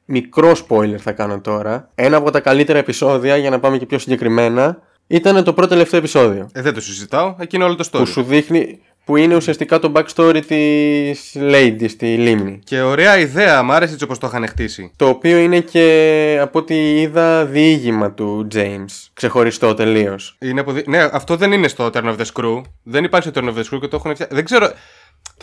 Μικρό 0.04 0.52
spoiler 0.68 0.98
θα 0.98 1.12
κάνω 1.12 1.40
τώρα. 1.40 1.90
Ένα 1.94 2.16
από 2.16 2.30
τα 2.30 2.40
καλύτερα 2.40 2.78
επεισόδια, 2.78 3.36
για 3.36 3.50
να 3.50 3.60
πάμε 3.60 3.78
και 3.78 3.86
πιο 3.86 3.98
συγκεκριμένα, 3.98 4.78
ήταν 5.06 5.44
το 5.44 5.52
προτελευταίο 5.52 5.98
επεισόδιο. 5.98 6.48
Ε, 6.52 6.62
δεν 6.62 6.74
το 6.74 6.80
συζητάω. 6.80 7.34
Εκεί 7.38 7.56
είναι 7.56 7.64
όλο 7.64 7.74
το 7.74 7.88
story. 7.92 7.98
Που 7.98 8.06
σου 8.06 8.22
δείχνει. 8.22 8.80
που 9.04 9.16
είναι 9.16 9.36
ουσιαστικά 9.36 9.78
το 9.78 9.92
backstory 9.94 10.40
της 10.46 11.36
Lady 11.38 11.84
στη 11.88 12.16
λίμνη. 12.16 12.58
Και 12.64 12.80
ωραία 12.80 13.18
ιδέα, 13.18 13.62
μ' 13.62 13.72
άρεσε 13.72 13.92
έτσι 13.92 14.04
όπως 14.04 14.18
το 14.18 14.26
είχαν 14.26 14.48
χτίσει. 14.48 14.92
Το 14.96 15.08
οποίο 15.08 15.38
είναι 15.38 15.60
και 15.60 16.38
από 16.40 16.58
ό,τι 16.58 17.00
είδα 17.00 17.44
διήγημα 17.44 18.12
του 18.12 18.46
James. 18.54 19.08
Ξεχωριστό 19.12 19.74
τελείως. 19.74 20.36
Είναι 20.40 20.60
αποδει... 20.60 20.84
Ναι, 20.86 21.08
αυτό 21.12 21.36
δεν 21.36 21.52
είναι 21.52 21.68
στο 21.68 21.90
Turn 21.94 22.04
of 22.04 22.16
the 22.16 22.24
Screw. 22.32 22.60
Δεν 22.82 23.04
υπάρχει 23.04 23.28
στο 23.28 23.40
Turn 23.40 23.48
of 23.48 23.58
the 23.58 23.64
Screw 23.64 23.80
και 23.80 23.88
το 23.88 23.96
έχουν 23.96 24.14
φτιάξει. 24.14 24.34
Δεν 24.34 24.44
ξέρω. 24.44 24.70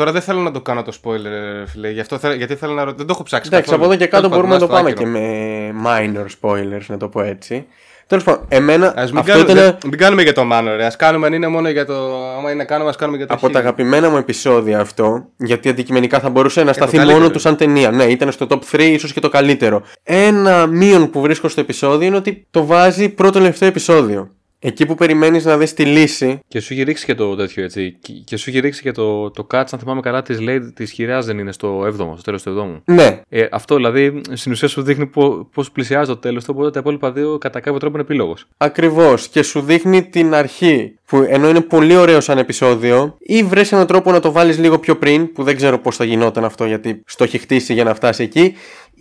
Τώρα 0.02 0.14
δεν 0.14 0.22
θέλω 0.22 0.40
να 0.40 0.52
το 0.52 0.62
κάνω 0.62 0.82
το 0.84 0.92
spoiler, 1.04 1.24
ρε 1.24 1.66
φίλε. 1.68 1.90
Γι 1.90 2.00
αυτό 2.00 2.18
θέλω... 2.18 2.34
Γιατί 2.34 2.56
θέλω 2.56 2.74
να 2.74 2.80
ρωτήσω. 2.84 2.98
Δεν 2.98 3.06
το 3.08 3.14
έχω 3.14 3.24
ψάξει. 3.24 3.50
Εντάξει, 3.54 3.74
από 3.74 3.82
καθόλου. 3.84 3.94
εδώ 4.00 4.06
και 4.06 4.10
κάτω 4.12 4.24
Τέλος 4.24 4.38
μπορούμε 4.38 4.54
να 4.54 4.60
το 4.60 4.68
πάντων, 4.68 4.84
πάμε 4.84 4.96
στο 4.96 5.04
και 5.04 5.10
άκυρο. 5.10 5.74
με 5.74 6.26
minor 6.26 6.26
spoilers, 6.42 6.86
να 6.88 6.98
το 6.98 7.08
πω 7.08 7.22
έτσι. 7.22 7.66
Τέλος 8.08 8.24
πάντων, 8.24 8.46
εμένα 8.48 8.94
Ας 8.96 9.12
μην, 9.12 9.20
αυτό 9.20 9.32
κάνουμε, 9.32 9.52
ήταν 9.52 9.64
δεν- 9.64 9.78
μην 9.90 9.98
κάνουμε 10.00 10.22
για 10.22 10.34
το 10.34 10.42
Manor, 10.52 10.74
ρε. 10.76 10.86
Ας 10.86 10.96
κάνουμε 10.96 11.28
αν 11.28 11.34
είναι 11.34 11.48
μόνο 11.48 11.70
για 11.70 11.86
το. 11.86 11.94
Άμα 12.38 12.50
είναι 12.50 12.54
να 12.54 12.64
κάνουμε, 12.64 12.90
ας 12.90 12.96
κάνουμε 12.96 13.18
για 13.18 13.28
το. 13.28 13.34
από 13.34 13.42
τα 13.42 13.48
χίλιο. 13.48 13.62
αγαπημένα 13.62 14.10
μου 14.10 14.18
επεισόδια 14.18 14.80
αυτό, 14.80 15.26
γιατί 15.38 15.70
αντικειμενικά 15.70 16.20
θα 16.20 16.30
μπορούσε 16.30 16.64
να 16.64 16.74
σταθεί 16.74 16.92
καλύτερο 16.92 17.12
μόνο 17.14 17.24
είναι. 17.26 17.34
τους 17.34 17.42
σαν 17.42 17.56
ταινία. 17.58 17.92
Ναι, 17.92 18.04
ήταν 18.04 18.32
στο 18.32 18.48
top 18.50 18.60
3, 18.72 18.80
ίσως 18.80 19.14
και 19.14 19.20
το 19.20 19.30
καλύτερο. 19.30 19.82
Ένα 20.04 20.66
μείον 20.68 21.10
που 21.10 21.22
βρίσκω 21.22 21.48
στο 21.48 21.62
επεισόδιο 21.62 22.08
είναι 22.08 22.16
ότι 22.16 22.48
το 22.52 22.66
βάζει 22.66 23.10
πρώτο 23.10 23.40
τελευταίο 23.40 23.68
επεισόδιο. 23.68 24.32
Εκεί 24.64 24.86
που 24.86 24.96
περιμένεις 24.96 25.46
να 25.46 25.58
δεις 25.58 25.74
τη 25.74 25.86
λύση, 25.86 26.40
Και 26.48 26.60
σου 26.60 26.74
έχει 26.74 26.84
ρίξει 26.84 27.06
και 27.06 27.16
το 27.16 27.36
τέτοιο 27.36 27.64
έτσι. 27.64 27.98
Και- 28.02 28.14
Και 28.26 28.38
σου 28.38 28.50
έχει 28.50 28.60
ρίξει 28.60 28.82
και 28.82 28.92
το, 28.92 29.32
το 29.32 29.48
catch, 29.54 29.64
αν 29.72 29.80
θυμάμαι 29.80 30.02
καλά, 30.02 30.22
της 30.22 30.38
Lady 30.42 30.70
της 30.74 30.92
χειράς 30.92 31.26
δεν 31.26 31.40
είναι 31.40 31.52
στο 31.52 31.86
7ο, 31.86 32.14
στο 32.14 32.22
τέλος 32.24 32.44
του 32.44 32.82
7ου. 32.86 32.94
ναι, 32.94 33.22
Ε, 33.30 33.48
αυτό 33.52 33.76
δηλαδή 33.76 34.22
στην 34.34 34.52
ουσία 34.52 34.68
σου 34.68 34.82
δείχνει 34.82 35.10
πώς 35.54 35.72
πλησιάζει 35.72 36.08
το 36.10 36.18
τέλος 36.18 36.44
του, 36.46 36.52
οπότε 36.56 36.72
τα 36.72 36.80
υπόλοιπα 36.80 37.12
δύο 37.12 37.38
κατά 37.38 37.60
κάποιο 37.60 37.80
τρόπο 37.80 37.94
είναι 37.98 38.04
επίλογος. 38.10 38.46
Ακριβώς. 38.58 39.28
Και 39.28 39.44
σου 39.44 39.62
δείχνει 39.62 40.04
την 40.04 40.34
αρχή 40.34 40.96
που 41.06 41.26
ενώ 41.30 41.50
είναι 41.50 41.62
πολύ 41.62 41.96
ωραίο 41.96 42.20
σαν 42.22 42.38
επεισόδιο, 42.38 43.16
ή 43.20 43.44
βρει 43.44 43.64
έναν 43.72 43.88
τρόπο 43.88 44.12
να 44.12 44.20
το 44.20 44.32
βάλεις 44.32 44.58
λίγο 44.60 44.80
πιο 44.80 44.96
πριν, 44.98 45.32
που 45.32 45.44
δεν 45.44 45.56
ξέρω 45.56 45.78
πώς 45.80 45.96
θα 45.96 46.04
γινόταν 46.06 46.44
αυτό 46.46 46.66
γιατί 46.66 47.02
στο 47.06 47.24
έχει 47.24 47.38
χτίσει 47.38 47.74
για 47.74 47.84
να 47.84 47.94
φτάσει 47.96 48.24
εκεί, 48.24 48.54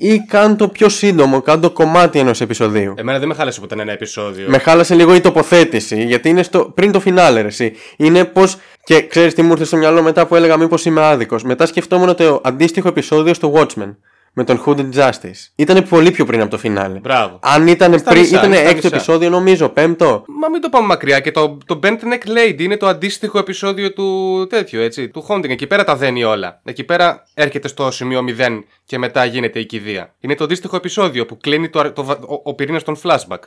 ή 0.03 0.19
κάν 0.19 0.57
το 0.57 0.69
πιο 0.69 0.89
σύντομο, 0.89 1.41
κάν 1.41 1.61
το 1.61 1.71
κομμάτι 1.71 2.19
ενός 2.19 2.41
επεισοδίου. 2.41 2.95
Εμένα 2.97 3.19
δεν 3.19 3.29
με 3.29 3.35
χάλασε 3.35 3.59
που 3.59 3.65
ήταν 3.65 3.81
ένα 3.81 3.93
επεισόδιο. 3.93 4.47
Με 4.49 4.59
χάλασε 4.59 4.95
λίγο 4.95 5.15
η 5.15 5.21
τοποθέτηση, 5.21 6.03
γιατί 6.03 6.29
είναι 6.29 6.43
στο, 6.43 6.73
πριν 6.75 6.93
το 6.93 7.01
φινάλε, 7.01 7.41
ρε, 7.41 7.47
εσύ. 7.47 7.73
Είναι 7.97 8.25
πως. 8.25 8.57
Και 8.85 9.07
ξέρεις 9.07 9.35
τι 9.35 9.43
μου 9.43 9.51
ήρθε 9.51 9.65
στο 9.65 9.77
μυαλό 9.77 10.03
μετά 10.03 10.27
που 10.27 10.35
έλεγα 10.35 10.57
μήπως 10.57 10.85
είμαι 10.85 11.03
άδικος. 11.03 11.43
Μετά 11.43 11.67
σκεφτόμουν 11.67 12.17
το 12.17 12.41
αντίστοιχο 12.45 12.89
επεισόδιο 12.89 13.35
στο 13.35 13.53
Watchmen. 13.57 13.95
Με 14.33 14.45
τον 14.45 14.63
Hooded 14.67 14.93
Justice. 14.95 15.49
Ήταν 15.57 15.89
πολύ 15.89 16.11
πιο 16.11 16.25
πριν 16.25 16.41
από 16.41 16.51
το 16.51 16.59
φινάλε. 16.59 16.99
Μπράβο. 16.99 17.39
Αν 17.43 17.67
ήταν 17.67 17.99
Στα 17.99 18.11
πριν. 18.11 18.23
μισά, 18.23 18.37
Ήταν 18.37 18.49
είναι 18.53 18.57
στα 18.61 18.69
έκτο 18.69 18.77
μισά. 18.85 18.97
επεισόδιο, 18.97 19.31
νομίζω, 19.31 19.69
πέμπτο. 19.69 20.25
Μα 20.41 20.49
μην 20.49 20.61
το 20.61 20.69
πάμε 20.69 20.87
μακριά. 20.87 21.21
Και 21.21 21.31
το, 21.31 21.59
το 21.67 21.79
Bent 21.83 21.89
Neck 21.99 22.29
Lady 22.39 22.61
είναι 22.61 22.77
το 22.77 22.87
αντίστοιχο 22.87 23.39
επεισόδιο 23.39 23.93
του 23.93 24.47
τέτοιου, 24.49 24.81
έτσι. 24.81 25.09
Του 25.09 25.27
Haunting. 25.29 25.49
Εκεί 25.49 25.67
πέρα 25.67 25.85
τα 25.85 25.97
δένει 25.97 26.25
όλα. 26.25 26.61
Εκεί 26.65 26.85
πέρα 26.85 27.23
έρχεται 27.35 27.69
στο 27.69 27.91
σημείο 27.91 28.25
0 28.39 28.61
και 28.85 28.99
μετά 28.99 29.25
γίνεται 29.25 29.59
η 29.59 29.67
κηδεία. 29.67 30.15
Είναι 30.21 30.35
το 30.35 30.45
αντίστοιχο 30.45 30.77
επεισόδιο 30.77 31.27
που 31.27 31.37
κλείνει 31.37 31.69
το, 31.69 31.93
το, 31.93 32.03
ο, 32.29 32.41
ο 32.45 32.55
πυρήνας 32.55 32.83
των 32.83 32.97
flashback. 33.03 33.39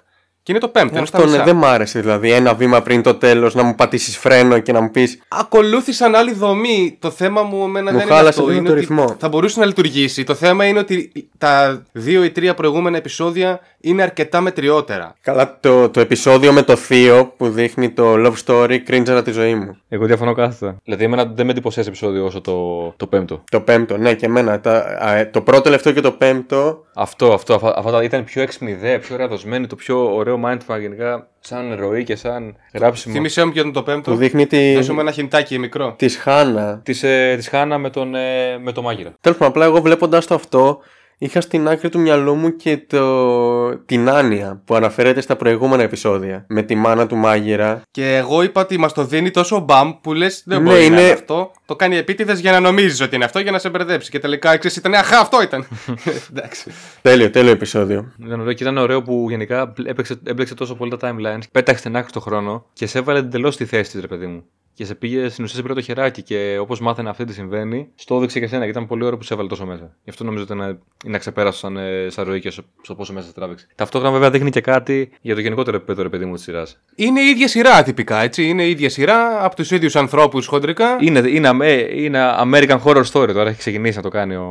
Και 0.43 0.51
είναι 0.51 0.61
το 0.61 0.67
πέμπτο. 0.67 0.97
είναι 0.97 1.05
στα 1.05 1.17
Αυτό 1.17 1.29
ναι, 1.29 1.35
μισά. 1.37 1.45
δεν 1.45 1.55
μ' 1.55 1.65
άρεσε 1.65 1.99
δηλαδή. 1.99 2.31
Ένα 2.31 2.53
βήμα 2.53 2.81
πριν 2.81 3.01
το 3.01 3.13
τέλος 3.15 3.55
να 3.55 3.63
μου 3.63 3.75
πατήσεις 3.75 4.17
φρένο 4.17 4.59
και 4.59 4.71
να 4.71 4.81
μου 4.81 4.91
πεις. 4.91 5.19
Ακολούθησαν 5.27 6.15
άλλη 6.15 6.33
δομή. 6.33 6.97
Το 6.99 7.09
θέμα 7.11 7.41
μου 7.41 7.63
εμένα 7.63 7.91
Μου 7.91 7.97
δεν 7.97 8.05
είναι 8.07 8.15
χάλασε 8.15 8.39
αυτό. 8.39 8.41
λίγο 8.51 8.57
Είναι 8.57 8.65
το 8.67 8.71
ότι 8.71 8.79
ρυθμό. 8.81 9.15
Θα 9.19 9.27
μπορούσε 9.29 9.59
να 9.59 9.65
λειτουργήσει. 9.65 10.23
Το 10.23 10.33
θέμα 10.35 10.65
είναι 10.65 10.79
ότι 10.79 11.11
τα 11.37 11.83
δύο 11.91 12.23
ή 12.23 12.29
τρία 12.29 12.53
προηγούμενα 12.53 12.97
επεισόδια 12.97 13.59
είναι 13.79 14.01
αρκετά 14.01 14.41
μετριότερα. 14.41 15.15
Καλά, 15.21 15.57
το, 15.59 15.89
το 15.89 15.99
επεισόδιο 15.99 16.51
με 16.53 16.61
το 16.61 16.75
θείο 16.75 17.33
που 17.37 17.49
δείχνει 17.49 17.89
το 17.89 18.13
love 18.17 18.33
story 18.45 18.77
κρίντζαρα 18.85 19.21
τη 19.21 19.31
ζωή 19.31 19.55
μου. 19.55 19.77
Εγώ 19.89 20.05
διαφωνώ 20.05 20.33
κάθετα. 20.33 20.75
Δηλαδή, 20.83 21.03
εμένα 21.03 21.25
δεν 21.25 21.45
με 21.45 21.51
εντυπωσιάζει 21.51 21.87
επεισόδιο 21.87 22.25
όσο 22.25 22.41
το, 22.41 22.87
το 22.97 23.07
πέμπτο. 23.07 23.43
Το 23.51 23.59
πέμπτο, 23.59 23.97
ναι, 23.97 24.13
και 24.13 24.25
εμένα. 24.25 24.59
Τα, 24.59 24.77
α, 24.77 25.29
το 25.29 25.41
πρώτο 25.41 25.61
τελευταίο 25.61 25.93
και 25.93 26.01
το 26.01 26.11
πέμπτο. 26.11 26.83
Αυτό, 26.95 27.33
αυτό, 27.33 27.53
αυτά, 27.53 27.73
αυτά 27.77 27.91
τα- 27.91 28.03
ήταν 28.03 28.23
πιο 28.23 28.41
έξυπνη 28.41 28.71
ιδέα, 28.71 28.99
πιο 28.99 29.15
ωραία 29.15 29.27
δοσμένη, 29.27 29.67
το 29.67 29.75
πιο 29.75 30.15
ωραίο 30.15 30.32
mindfuck 30.45 30.79
γενικά, 30.79 31.27
σαν 31.39 31.75
ροή 31.75 32.03
και 32.03 32.15
σαν 32.15 32.55
γράψιμο. 32.73 33.13
Θύμησέ 33.13 33.45
μου 33.45 33.51
ποιο 33.51 33.61
είναι 33.63 33.71
το 33.71 33.83
πέμπτο. 33.83 34.11
Που 34.11 34.17
δείχνει 34.17 34.47
τη, 34.47 34.73
Δώσε 34.73 34.93
μου 34.93 34.99
ένα 34.99 35.11
χιντάκι 35.11 35.59
μικρό. 35.59 35.93
της 35.97 36.17
Χάνα. 36.17 36.81
Της, 36.83 37.03
ε, 37.03 37.33
της 37.37 37.47
Χάνα 37.47 37.77
με 37.77 37.89
τον, 37.89 38.15
ε, 38.15 38.57
με 38.61 38.71
τον 38.71 38.83
μάγειρα. 38.83 39.13
Τέλος 39.21 39.37
πάντων, 39.37 39.53
απλά 39.53 39.65
εγώ 39.65 39.81
βλέποντας 39.81 40.25
το 40.27 40.35
αυτό, 40.35 40.79
είχα 41.23 41.41
στην 41.41 41.67
άκρη 41.67 41.89
του 41.89 41.99
μυαλού 41.99 42.33
μου 42.35 42.55
και 42.55 42.77
το... 42.87 43.77
την 43.77 44.09
άνοια 44.09 44.61
που 44.65 44.75
αναφέρεται 44.75 45.21
στα 45.21 45.35
προηγούμενα 45.35 45.83
επεισόδια. 45.83 46.45
Με 46.47 46.61
τη 46.61 46.75
μάνα 46.75 47.07
του 47.07 47.15
μάγειρα. 47.15 47.81
Και 47.91 48.15
εγώ 48.15 48.41
είπα 48.43 48.61
ότι 48.61 48.77
μας 48.77 48.93
το 48.93 49.03
δίνει 49.05 49.31
τόσο 49.31 49.59
μπαμ 49.59 49.91
που 50.01 50.13
λες 50.13 50.43
δεν 50.45 50.57
Ναι, 50.61 50.69
μπορεί 50.69 50.79
να 50.79 50.85
είναι- 50.85 51.01
είναι 51.01 51.11
αυτό. 51.11 51.51
Το 51.65 51.75
κάνει 51.75 51.97
επίτηδες 51.97 52.39
για 52.39 52.51
να 52.51 52.59
νομίζεις 52.59 53.01
ότι 53.01 53.15
είναι 53.15 53.25
αυτό 53.25 53.39
για 53.39 53.51
να 53.51 53.59
σε 53.59 53.69
μπερδέψει. 53.69 54.09
Και 54.11 54.19
τελικά 54.19 54.57
ξέρει 54.57 54.73
ήταν 54.77 54.93
Αχά, 54.93 55.19
αυτό 55.19 55.41
ήταν. 55.41 55.67
Εντάξει. 56.31 56.71
Τέλειο, 57.01 57.29
τέλειο 57.29 57.51
επεισόδιο. 57.51 58.11
Ήταν 58.25 58.39
ωραίο 58.39 58.53
και 58.53 58.63
ήταν 58.63 58.77
ωραίο 58.77 59.01
που 59.01 59.25
γενικά 59.29 59.73
έπαιξε, 59.85 60.19
έμπλεξε 60.23 60.55
τόσο 60.55 60.75
πολύ 60.75 60.97
τα 60.97 60.97
timelines. 61.15 61.41
Πέταξε 61.51 61.83
την 61.83 61.95
άκρη 61.95 62.09
στο 62.09 62.19
χρόνο 62.19 62.65
και 62.73 62.87
σε 62.87 62.97
έβαλε 62.97 63.19
εντελώς 63.19 63.53
στη 63.53 63.65
θέση 63.65 63.91
της, 63.91 64.01
ρε 64.01 64.07
παιδί 64.07 64.25
μου. 64.25 64.43
Και 64.75 64.85
σε 64.85 64.95
πήγε 64.95 65.29
στην 65.29 65.43
ουσία 65.43 65.55
σε 65.55 65.61
πήρε 65.61 65.73
το 65.73 65.81
χεράκι 65.81 66.21
και 66.21 66.57
όπως 66.61 66.79
μάθαινε 66.79 67.09
αυτή 67.09 67.25
τι 67.25 67.33
συμβαίνει, 67.33 67.89
στο 67.95 68.15
έδειξε 68.15 68.39
και 68.39 68.45
εσένα 68.45 68.63
και 68.63 68.69
ήταν 68.69 68.87
πολύ 68.87 69.03
ωραίο 69.03 69.17
που 69.17 69.23
σε 69.23 69.33
έβαλε 69.33 69.49
τόσο 69.49 69.65
μέσα. 69.65 69.95
Γι' 70.03 70.09
αυτό 70.09 70.23
νομίζω 70.23 70.43
ότι 70.43 70.53
είναι, 70.53 70.77
είναι 71.05 71.15
αξεπέραστο 71.15 71.59
σαν, 71.59 71.77
ε, 71.77 72.07
σαν 72.09 72.25
ροή 72.25 72.39
και 72.39 72.49
στο, 72.49 72.63
στο 72.81 72.95
πόσο 72.95 73.13
μέσα 73.13 73.27
σε 73.27 73.33
τράβηξε. 73.33 73.67
Ταυτόχρονα 73.75 74.13
βέβαια 74.13 74.29
δείχνει 74.29 74.49
και 74.49 74.61
κάτι 74.61 75.09
για 75.21 75.35
το 75.35 75.41
γενικότερο 75.41 75.77
επίπεδο, 75.77 76.01
ρε 76.03 76.09
παιδί 76.09 76.25
μου, 76.25 76.33
της 76.33 76.43
σειράς. 76.43 76.79
Είναι 76.95 77.21
η 77.21 77.27
ίδια 77.27 77.47
σειρά 77.47 77.83
τυπικά, 77.83 78.21
έτσι. 78.21 78.43
Είναι 78.47 78.63
η 78.63 78.69
ίδια 78.69 78.89
σειρά 78.89 79.45
από 79.45 79.55
τους 79.55 79.71
ίδιους 79.71 79.95
ανθρώπους 79.95 80.45
χοντρικά. 80.45 80.97
Είναι, 80.99 81.19
είναι, 81.27 81.47
αμέ- 81.47 81.91
είναι 81.93 82.19
American 82.39 82.79
Horror 82.83 83.03
Story 83.11 83.33
τώρα, 83.33 83.49
έχει 83.49 83.57
ξεκινήσει 83.57 83.95
να 83.97 84.03
το 84.03 84.09
κάνει 84.09 84.35
ο. 84.35 84.47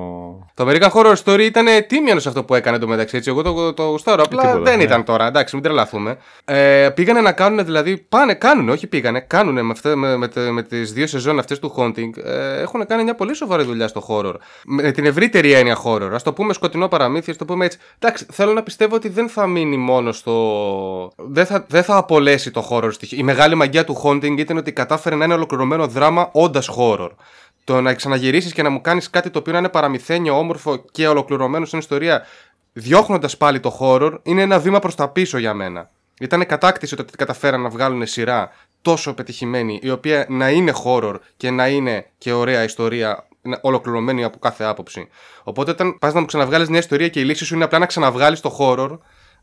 Το 0.55 0.69
American 0.69 0.91
Horror 0.93 1.15
Story 1.25 1.41
ήταν 1.41 1.67
τίμιο 1.87 2.21
σε 2.21 2.29
αυτό 2.29 2.45
που 2.45 2.55
έκανε 2.55 2.79
το 2.79 2.89
μεταξύ. 2.89 3.17
Έτσι. 3.17 3.31
Εγώ 3.31 3.43
το, 3.43 3.73
το 3.73 3.83
γουστάρω. 3.83 4.23
Απλά 4.23 4.43
τίποτα, 4.43 4.61
δεν 4.61 4.77
ναι. 4.77 4.83
ήταν 4.83 5.05
τώρα. 5.05 5.27
Εντάξει, 5.27 5.55
μην 5.55 5.65
τρελαθούμε. 5.65 6.17
Ε, 6.45 6.89
πήγανε 6.95 7.21
να 7.21 7.33
κάνουν 7.33 7.65
δηλαδή. 7.65 7.97
Πάνε, 8.09 8.35
κάνουν, 8.35 8.69
όχι 8.69 8.87
πήγανε. 8.87 9.21
Κάνουν 9.21 9.55
με, 9.65 9.73
αυτέ- 9.73 9.95
με, 9.95 10.12
με, 10.17 10.29
τε- 10.29 10.51
με 10.51 10.63
τις 10.63 10.93
δύο 10.93 11.07
σεζόν 11.07 11.39
αυτές 11.39 11.59
του 11.59 11.75
Haunting. 11.77 12.25
Ε, 12.25 12.61
έχουν 12.61 12.87
κάνει 12.87 13.03
μια 13.03 13.15
πολύ 13.15 13.35
σοβαρή 13.35 13.63
δουλειά 13.65 13.89
στο 13.89 14.05
horror. 14.09 14.35
Με 14.65 14.91
την 14.91 15.07
ευρύτερη 15.07 15.53
έννοια 15.53 15.79
horror. 15.85 16.11
Α 16.13 16.17
το 16.17 16.33
πούμε 16.33 16.53
σκοτεινό 16.53 16.89
παραμύθι, 16.89 17.31
ας 17.31 17.37
το 17.37 17.45
πούμε 17.45 17.65
έτσι. 17.65 17.79
Εντάξει, 17.99 18.27
θέλω 18.33 18.53
να 18.53 18.63
πιστεύω 18.63 18.95
ότι 18.95 19.09
δεν 19.09 19.29
θα 19.29 19.47
μείνει 19.47 19.77
μόνο 19.77 20.13
στο. 20.13 21.13
Δεν 21.17 21.47
θα, 21.47 21.67
δεν 21.69 21.83
θα 21.83 21.97
απολέσει 21.97 22.51
το 22.51 22.69
horror 22.71 22.93
στοιχείο. 22.93 23.19
Η 23.19 23.23
μεγάλη 23.23 23.55
μαγεία 23.55 23.85
του 23.85 24.01
Haunting 24.05 24.39
ήταν 24.39 24.57
ότι 24.57 24.73
κατάφερε 24.73 25.17
να 25.17 25.25
είναι 25.25 25.35
ολοκληρωμένο 25.35 25.87
δράμα 25.87 26.29
όντας 26.33 26.71
horror. 26.79 27.11
Το 27.65 27.81
να 27.81 27.95
ξαναγυρίσεις 27.95 28.53
και 28.53 28.63
να 28.63 28.71
μου 28.71 28.81
κάνεις 28.81 29.11
κάτι 29.11 29.31
το 29.31 29.39
οποίο 29.39 29.53
να 29.53 29.59
είναι 29.59 29.69
παραμυθένιο, 29.69 30.39
όμορφο 30.39 30.85
και 30.91 31.09
ολοκληρωμένο 31.09 31.65
στην 31.65 31.79
ιστορία, 31.79 32.27
διώχνοντας 32.73 33.37
πάλι 33.37 33.61
το 33.61 33.79
horror, 33.81 34.19
είναι 34.23 34.43
ένα 34.43 34.59
βήμα 34.59 34.79
προς 34.79 34.95
τα 34.95 35.09
πίσω 35.09 35.39
για 35.39 35.55
μένα. 35.55 35.91
Ήταν 36.21 36.47
κατάκτηση 36.47 36.97
το 36.97 37.03
ότι 37.03 37.17
καταφέραν 37.17 37.61
να 37.61 37.69
βγάλουν 37.69 38.07
σειρά 38.07 38.53
τόσο 38.83 39.15
πετυχημένη, 39.15 39.79
η 39.83 39.91
οποία 39.91 40.27
να 40.29 40.51
είναι 40.51 40.73
horror 40.85 41.15
και 41.37 41.51
να 41.51 41.69
είναι 41.69 42.07
και 42.19 42.33
ωραία 42.33 42.63
ιστορία 42.63 43.27
είναι 43.43 43.59
ολοκληρωμένη 43.63 44.25
από 44.25 44.39
κάθε 44.39 44.65
άποψη. 44.65 45.09
Οπότε 45.43 45.71
όταν 45.71 45.99
πας 45.99 46.15
να 46.15 46.21
μου 46.21 46.27
ξαναβγάλεις 46.27 46.69
μια 46.69 46.79
ιστορία 46.79 47.09
και 47.09 47.21
η 47.21 47.25
λύση 47.25 47.45
σου 47.45 47.55
είναι 47.55 47.65
απλά 47.65 47.79
να 47.79 47.87
ξαναβγάλεις 47.87 48.41
το 48.41 48.57
horror, 48.59 48.99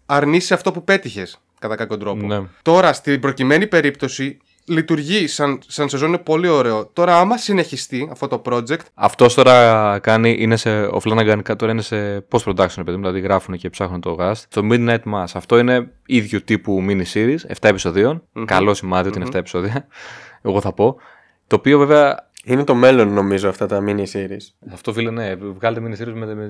αρνείσαι 0.05 0.53
αυτό 0.53 0.71
που 0.71 0.83
πέτυχες 0.83 1.39
κατά 1.59 1.75
κάποιον 1.75 1.99
τρόπο. 1.99 2.25
Ναι. 2.25 2.41
Τώρα, 2.61 2.93
στην 2.93 3.19
προκειμένη 3.19 3.67
περίπτωση, 3.67 4.37
λειτουργεί 4.69 5.27
σαν, 5.27 5.59
σαν 5.67 5.89
σεζόν, 5.89 6.07
είναι 6.07 6.17
πολύ 6.17 6.47
ωραίο. 6.47 6.85
Τώρα, 6.85 7.19
άμα 7.19 7.37
συνεχιστεί 7.37 8.09
αυτό 8.11 8.27
το 8.27 8.41
project, 8.45 8.79
Αυτός 8.93 9.33
τώρα 9.33 9.99
κάνει, 9.99 10.35
είναι 10.39 10.55
σε, 10.55 10.81
ο 10.81 11.01
Flanagan 11.03 11.55
τώρα 11.57 11.71
είναι 11.71 11.81
σε 11.81 12.25
post-production, 12.31 12.75
παιδί 12.75 12.91
μου, 12.91 12.97
δηλαδή 12.97 13.19
γράφουν 13.19 13.57
και 13.57 13.69
ψάχνουν 13.69 14.01
το 14.01 14.15
cast. 14.19 14.41
Το 14.49 14.67
Midnight 14.71 15.03
Mass, 15.13 15.27
αυτό 15.33 15.57
είναι 15.57 15.91
ίδιο 16.05 16.41
τύπου 16.41 16.85
mini-series, 16.87 17.37
7 17.47 17.53
επεισοδιων 17.61 18.23
Καλό 18.45 18.73
σημάδι 18.73 19.07
ότι 19.07 19.17
είναι 19.17 19.27
7 19.31 19.35
επεισόδια, 19.35 19.87
εγώ 20.41 20.61
θα 20.61 20.73
πω. 20.73 20.95
Το 21.47 21.55
οποίο 21.55 21.77
βέβαια 21.77 22.29
Είναι 22.43 22.63
το 22.63 22.75
μέλλον 22.75 23.13
νομίζω 23.13 23.49
αυτά 23.49 23.65
τα 23.65 23.83
mini 23.87 24.03
series. 24.13 24.71
Αυτό 24.73 24.93
φίλε, 24.93 25.11
ναι, 25.11 25.35
βγάλετε 25.35 25.87
mini-series 25.87 26.13
με, 26.13 26.35
με, 26.35 26.47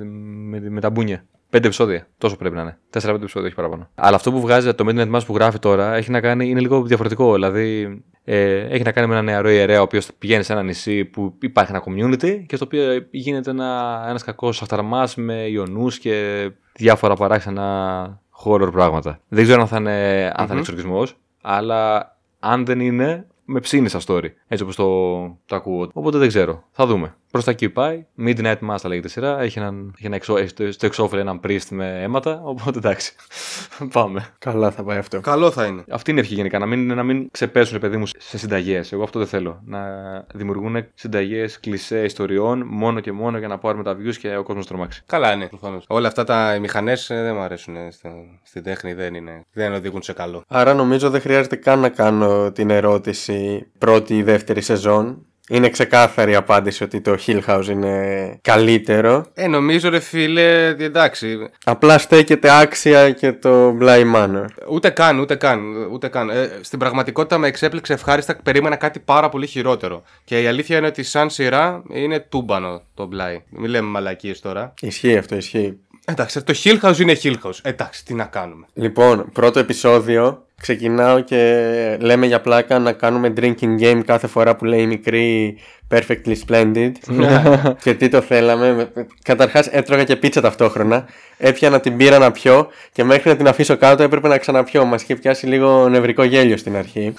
με, 0.59 0.69
με 0.69 0.79
τα 0.81 0.89
μπούνια. 0.89 1.25
Πέντε 1.49 1.67
επεισόδια. 1.67 2.07
Τόσο 2.17 2.35
πρέπει 2.35 2.55
να 2.55 2.61
είναι. 2.61 2.77
Τέσσερα-πέντε 2.89 3.23
επεισόδια, 3.23 3.47
όχι 3.47 3.57
παραπάνω. 3.57 3.89
Αλλά 3.95 4.15
αυτό 4.15 4.31
που 4.31 4.41
βγάζει 4.41 4.73
το 4.73 4.85
Midnight 4.87 5.15
Mass 5.15 5.25
που 5.25 5.33
γράφει 5.33 5.59
τώρα 5.59 5.95
έχει 5.95 6.11
να 6.11 6.21
κάνει, 6.21 6.49
είναι 6.49 6.59
λίγο 6.59 6.83
διαφορετικό. 6.83 7.33
Δηλαδή, 7.33 8.01
ε, 8.31 8.67
έχει 8.69 8.83
να 8.83 8.91
κάνει 8.91 9.07
με 9.07 9.13
ένα 9.13 9.23
νεαρό 9.23 9.49
ιερέα 9.49 9.79
ο 9.79 9.81
οποίος 9.81 10.09
πηγαίνει 10.19 10.43
σε 10.43 10.53
ένα 10.53 10.63
νησί 10.63 11.05
που 11.05 11.35
υπάρχει 11.39 11.71
ένα 11.71 11.83
community 11.85 12.43
και 12.45 12.55
στο 12.55 12.65
οποίο 12.65 13.07
γίνεται 13.11 13.49
ένα 13.49 14.03
ένας 14.07 14.23
κακός 14.23 14.61
αυταρμάς 14.61 15.15
με 15.15 15.33
ιονούς 15.33 15.99
και 15.99 16.49
διάφορα 16.73 17.15
παράξενα 17.15 18.21
horror 18.43 18.71
πράγματα. 18.71 19.19
Δεν 19.27 19.43
ξέρω 19.43 19.61
αν 19.61 19.67
θα 19.67 19.77
είναι, 19.77 20.25
αν 20.35 20.45
θα 20.45 20.51
είναι 20.51 20.59
εξορκισμός, 20.59 21.17
αλλά 21.41 22.15
αν 22.39 22.65
δεν 22.65 22.79
είναι, 22.79 23.27
με 23.45 23.59
ψήνει 23.59 23.89
στα 23.89 23.99
story. 24.05 24.27
Έτσι 24.47 24.63
όπως 24.63 24.75
το, 24.75 25.19
το 25.45 25.55
ακούω. 25.55 25.89
Οπότε 25.93 26.17
δεν 26.17 26.27
ξέρω. 26.27 26.63
Θα 26.71 26.85
δούμε. 26.85 27.15
Προς 27.31 27.43
τα 27.43 27.51
εκεί 27.51 27.69
πάει. 27.69 28.05
Midnight 28.19 28.55
Mass 28.69 28.75
θα 28.77 28.87
λέγεται 28.87 29.07
η 29.07 29.09
σειρά. 29.09 29.39
Έχει, 29.41 29.59
έναν, 29.59 29.93
έχει 29.97 30.05
ένα 30.05 30.15
εξώ, 30.15 30.37
έχει 30.37 30.47
στο- 30.47 30.71
στο 30.71 30.85
εξώφυλλο 30.85 31.21
έναν 31.21 31.39
priest 31.43 31.65
με 31.69 32.01
αίματα. 32.01 32.41
Οπότε 32.43 32.77
εντάξει. 32.77 33.15
Πάμε. 33.93 34.25
Καλά 34.39 34.71
θα 34.71 34.83
πάει 34.83 34.97
αυτό. 34.97 35.19
καλό 35.21 35.51
θα 35.51 35.65
είναι. 35.65 35.83
Αυτή 35.89 36.11
είναι 36.11 36.19
η 36.19 36.23
ευχή 36.23 36.33
γενικά. 36.35 36.59
Να 36.59 36.65
μην, 36.65 36.87
να 36.93 37.03
μην 37.03 37.31
ξεπέσουν, 37.31 37.73
ρε 37.73 37.79
παιδί 37.79 37.97
μου, 37.97 38.05
σε 38.17 38.37
συνταγές. 38.37 38.91
Εγώ 38.91 39.03
αυτό 39.03 39.19
δεν 39.19 39.27
θέλω. 39.27 39.61
Να 39.65 39.79
δημιουργούν 40.33 40.85
συνταγές 40.93 41.59
κλισέ 41.59 42.03
ιστοριών 42.03 42.63
μόνο 42.65 42.99
και 42.99 43.11
μόνο 43.11 43.37
για 43.37 43.47
να 43.47 43.57
πάρουμε 43.57 43.83
τα 43.83 43.97
views 43.97 44.15
και 44.15 44.35
ο 44.37 44.43
κόσμος 44.43 44.67
τρομάξει. 44.67 45.03
Καλά, 45.05 45.35
ναι, 45.35 45.47
προφανώς. 45.47 45.85
Όλα 45.87 46.07
αυτά 46.07 46.23
τα 46.23 46.57
μηχανές 46.61 47.07
δεν 47.07 47.35
μου 47.35 47.41
αρέσουν. 47.41 47.75
ε, 47.75 47.91
στο- 47.91 48.09
Στην 48.43 48.63
τέχνη 48.63 48.93
δεν 48.93 49.13
είναι. 49.13 49.41
Δεν 49.53 49.73
οδηγούν 49.73 50.01
σε 50.01 50.13
καλό. 50.13 50.43
Άρα 50.47 50.73
νομίζω 50.73 51.09
δεν 51.09 51.21
χρειάζεται 51.21 51.55
καν 51.55 51.79
να 51.79 51.89
κάνω 51.89 52.51
την 52.51 52.69
ερώτηση 52.69 53.67
πρώτη 53.77 54.17
ή 54.17 54.23
δεύτερη 54.23 54.61
σεζόν. 54.61 55.23
Είναι 55.51 55.69
ξεκάθαρη 55.69 56.31
η 56.31 56.35
απάντηση 56.35 56.83
ότι 56.83 57.01
το 57.01 57.17
Hill 57.25 57.39
House 57.47 57.67
είναι 57.69 58.39
καλύτερο. 58.41 59.25
Ε, 59.33 59.47
νομίζω 59.47 59.89
ρε 59.89 59.99
φίλε, 59.99 60.67
εντάξει. 60.67 61.37
Απλά 61.63 61.97
στέκεται 61.97 62.59
άξια 62.59 63.11
και 63.11 63.33
το 63.33 63.77
Bly 63.81 64.15
Manor. 64.15 64.45
Ούτε 64.69 64.89
καν, 64.89 65.19
ούτε 65.19 65.35
καν. 65.35 65.59
Ούτε 65.91 66.07
καν. 66.07 66.29
Ε, 66.29 66.49
στην 66.61 66.79
πραγματικότητα 66.79 67.37
με 67.37 67.47
εξέπληξε 67.47 67.93
ευχάριστα. 67.93 68.37
Περίμενα 68.43 68.75
κάτι 68.75 68.99
πάρα 68.99 69.29
πολύ 69.29 69.47
χειρότερο. 69.47 70.03
Και 70.23 70.41
η 70.41 70.47
αλήθεια 70.47 70.77
είναι 70.77 70.87
ότι 70.87 71.03
σαν 71.03 71.29
σειρά 71.29 71.83
είναι 71.89 72.19
τούμπανο 72.19 72.81
το 72.93 73.05
μπλάι. 73.05 73.43
Μην 73.49 73.69
λέμε 73.69 73.87
μαλακίες 73.87 74.39
τώρα. 74.39 74.73
Ισχύει 74.81 75.17
αυτό, 75.17 75.35
ισχύει. 75.35 75.79
Εντάξει, 76.05 76.43
το 76.43 76.53
Hill 76.63 76.79
House 76.79 76.97
είναι 76.99 77.17
Hill 77.23 77.35
House. 77.43 77.59
Εντάξει, 77.61 78.05
τι 78.05 78.13
να 78.13 78.23
κάνουμε. 78.25 78.65
Λοιπόν, 78.73 79.29
πρώτο 79.33 79.59
επεισόδιο. 79.59 80.43
Ξεκινάω 80.61 81.19
και 81.19 81.97
λέμε 81.99 82.25
για 82.25 82.41
πλάκα 82.41 82.79
να 82.79 82.91
κάνουμε 82.91 83.33
drinking 83.37 83.81
game 83.81 84.01
κάθε 84.05 84.27
φορά 84.27 84.55
που 84.55 84.65
λέει 84.65 84.81
η 84.81 84.87
μικρή 84.87 85.57
Perfectly 85.89 86.35
Splendid. 86.47 86.91
και 87.83 87.93
τι 87.93 88.09
το 88.09 88.21
θέλαμε. 88.21 88.91
Καταρχάς 89.23 89.67
έτρωγα 89.67 90.03
και 90.03 90.15
πίτσα 90.15 90.41
ταυτόχρονα. 90.41 91.05
Έπιανα 91.37 91.79
την 91.79 91.97
πύρα 91.97 92.17
να 92.17 92.31
πιω 92.31 92.67
και 92.91 93.03
μέχρι 93.03 93.29
να 93.29 93.35
την 93.35 93.47
αφήσω 93.47 93.77
κάτω 93.77 94.03
έπρεπε 94.03 94.27
να 94.27 94.37
ξαναπιώ. 94.37 94.85
Μας 94.85 95.01
είχε 95.01 95.15
πιάσει 95.15 95.45
λίγο 95.45 95.89
νευρικό 95.89 96.23
γέλιο 96.23 96.57
στην 96.57 96.75
αρχή. 96.75 97.13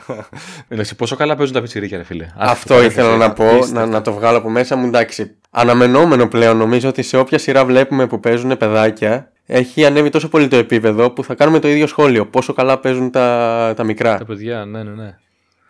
Εντάξει, 0.68 0.96
πόσο 0.96 1.16
καλά 1.16 1.36
παίζουν 1.36 1.54
τα 1.54 1.60
πιτσιρίκια, 1.60 1.98
ρε 1.98 2.04
φίλε. 2.04 2.26
Αυτό 2.36 2.82
ήθελα 2.82 3.16
να 3.16 3.32
πω, 3.32 3.66
να, 3.72 3.86
να 3.86 4.02
το 4.02 4.12
βγάλω 4.12 4.38
από 4.38 4.50
μέσα 4.50 4.76
μου. 4.76 4.86
Εντάξει, 4.86 5.36
αναμενόμενο 5.50 6.28
πλέον 6.28 6.56
νομίζω 6.56 6.88
ότι 6.88 7.02
σε 7.02 7.16
όποια 7.16 7.38
σειρά 7.38 7.64
βλέπουμε 7.64 8.06
που 8.06 8.20
παίζουν 8.20 8.56
παιδάκια, 8.56 9.32
έχει 9.46 9.84
ανέβει 9.84 10.10
τόσο 10.10 10.28
πολύ 10.28 10.48
το 10.48 10.56
επίπεδο 10.56 11.10
που 11.10 11.24
θα 11.24 11.34
κάνουμε 11.34 11.58
το 11.58 11.68
ίδιο 11.68 11.86
σχόλιο. 11.86 12.26
Πόσο 12.26 12.52
καλά 12.52 12.78
παίζουν 12.78 13.10
τα, 13.10 13.72
τα 13.76 13.84
μικρά. 13.84 14.18
Τα 14.18 14.24
παιδιά, 14.24 14.64
ναι, 14.64 14.82
ναι, 14.82 14.90
ναι. 14.90 15.16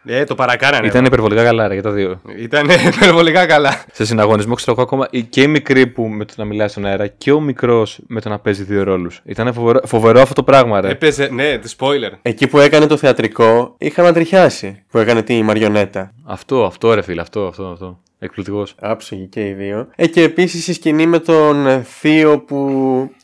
Ε, 0.06 0.24
το 0.24 0.34
παρακάνανε. 0.34 0.86
Ήταν 0.86 1.04
υπερβολικά 1.04 1.44
καλά, 1.44 1.68
ρε, 1.68 1.72
για 1.74 1.82
τα 1.82 1.90
δύο. 1.90 2.20
Ήταν 2.38 2.66
υπερβολικά 2.94 3.46
καλά. 3.46 3.84
Σε 3.92 4.04
συναγωνισμό, 4.04 4.54
ξέρω 4.54 4.72
εγώ 4.72 4.82
ακόμα, 4.82 5.06
η- 5.10 5.22
και 5.22 5.42
η 5.42 5.46
μικρή 5.46 5.86
που 5.86 6.02
με 6.06 6.24
το 6.24 6.32
να 6.36 6.44
μιλάει 6.44 6.68
στον 6.68 6.84
αέρα 6.86 7.06
και 7.06 7.32
ο 7.32 7.40
μικρός 7.40 8.00
με 8.06 8.20
το 8.20 8.28
να 8.28 8.38
παίζει 8.38 8.62
δύο 8.62 8.82
ρόλους. 8.82 9.20
Ήταν 9.24 9.52
φοβερό, 9.52 9.80
φοβερό 9.86 10.20
αυτό 10.20 10.34
το 10.34 10.42
πράγμα, 10.42 10.80
ρε. 10.80 10.88
Έπαιζε, 10.88 11.28
ναι, 11.32 11.58
τη 11.58 11.74
spoiler. 11.78 12.10
Εκεί 12.22 12.46
που 12.46 12.58
έκανε 12.58 12.86
το 12.86 12.96
θεατρικό, 12.96 13.74
είχα 13.78 14.02
ανατριχιάσει. 14.02 14.84
Που 14.90 14.98
έκανε 14.98 15.22
τη 15.22 15.42
μαριονέτα. 15.42 16.12
Αυτό, 16.24 16.64
αυτό, 16.64 16.94
ρε 16.94 17.02
φίλε, 17.02 17.20
αυτό, 17.20 17.46
αυτό. 17.46 17.64
αυτό. 17.64 17.98
Εκπληκτικός. 18.18 18.74
Άψογοι 18.80 19.26
και 19.26 19.46
οι 19.48 19.52
δύο. 19.52 19.88
Ε, 19.96 20.06
και 20.06 20.22
επίσης 20.22 20.68
η 20.68 20.72
σκηνή 20.72 21.06
με 21.06 21.18
τον 21.18 21.66
ε, 21.66 21.82
Θείο 21.82 22.38
που 22.40 22.58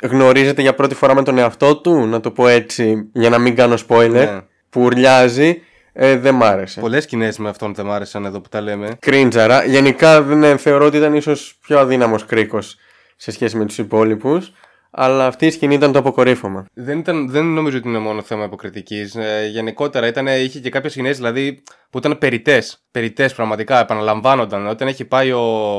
γνωρίζεται 0.03 0.63
για 0.63 0.75
πρώτη 0.75 0.95
φορά 0.95 1.15
με 1.15 1.23
τον 1.23 1.39
εαυτό 1.39 1.77
του, 1.77 2.07
να 2.07 2.21
το 2.21 2.31
πω 2.31 2.47
έτσι, 2.49 3.09
για 3.13 3.31
να 3.31 3.39
μην 3.39 3.55
κάνω 3.55 3.75
spoiler, 3.89 4.11
Ναι. 4.11 4.41
που 4.71 4.81
ουρλιάζει. 4.81 5.61
Ε, 5.93 6.17
δεν 6.17 6.35
μ' 6.35 6.43
άρεσε. 6.43 6.81
Πολλές 6.81 7.03
σκηνές 7.03 7.39
με 7.39 7.49
αυτόν 7.49 7.75
δεν 7.75 7.87
μ' 7.87 7.91
άρεσαν 7.91 8.25
εδώ 8.25 8.41
που 8.41 8.49
τα 8.49 8.61
λέμε. 8.61 8.97
Κρίντζαρα. 8.99 9.65
Γενικά 9.65 10.23
δεν 10.23 10.43
ε, 10.43 10.57
θεωρώ 10.57 10.87
ότι 10.87 10.97
ήταν 10.97 11.15
ίσως 11.15 11.59
πιο 11.61 11.79
αδύναμος 11.79 12.25
κρίκος 12.25 12.77
σε 13.17 13.31
σχέση 13.31 13.57
με 13.57 13.65
τους 13.65 13.79
υπόλοιπους. 13.79 14.53
Αλλά 14.91 15.27
αυτή 15.27 15.47
η 15.47 15.51
σκηνή 15.51 15.75
ήταν 15.75 15.93
το 15.93 15.99
αποκορύφωμα. 15.99 16.67
Δεν, 16.75 16.99
ήταν, 16.99 17.31
δεν 17.31 17.45
νομίζω 17.45 17.79
ότι 17.79 17.89
είναι 17.89 17.99
μόνο 17.99 18.23
θέμα 18.23 18.45
υποκριτικής. 18.45 19.15
Ε, 19.15 19.49
γενικότερα 19.51 20.07
ήταν, 20.07 20.27
είχε 20.27 20.59
και 20.59 20.71
κάποιες 20.71 20.93
σκηνές 20.93 21.17
δηλαδή, 21.17 21.63
που 21.91 21.99
ήταν 21.99 22.19
περιτέ. 22.19 22.63
Περιτέ 22.91 23.29
πραγματικά, 23.29 23.81
επαναλαμβάνονταν. 23.81 24.67
Όταν 24.67 24.89
έχει 24.89 25.05
πάει 25.05 25.33
ο, 25.33 25.77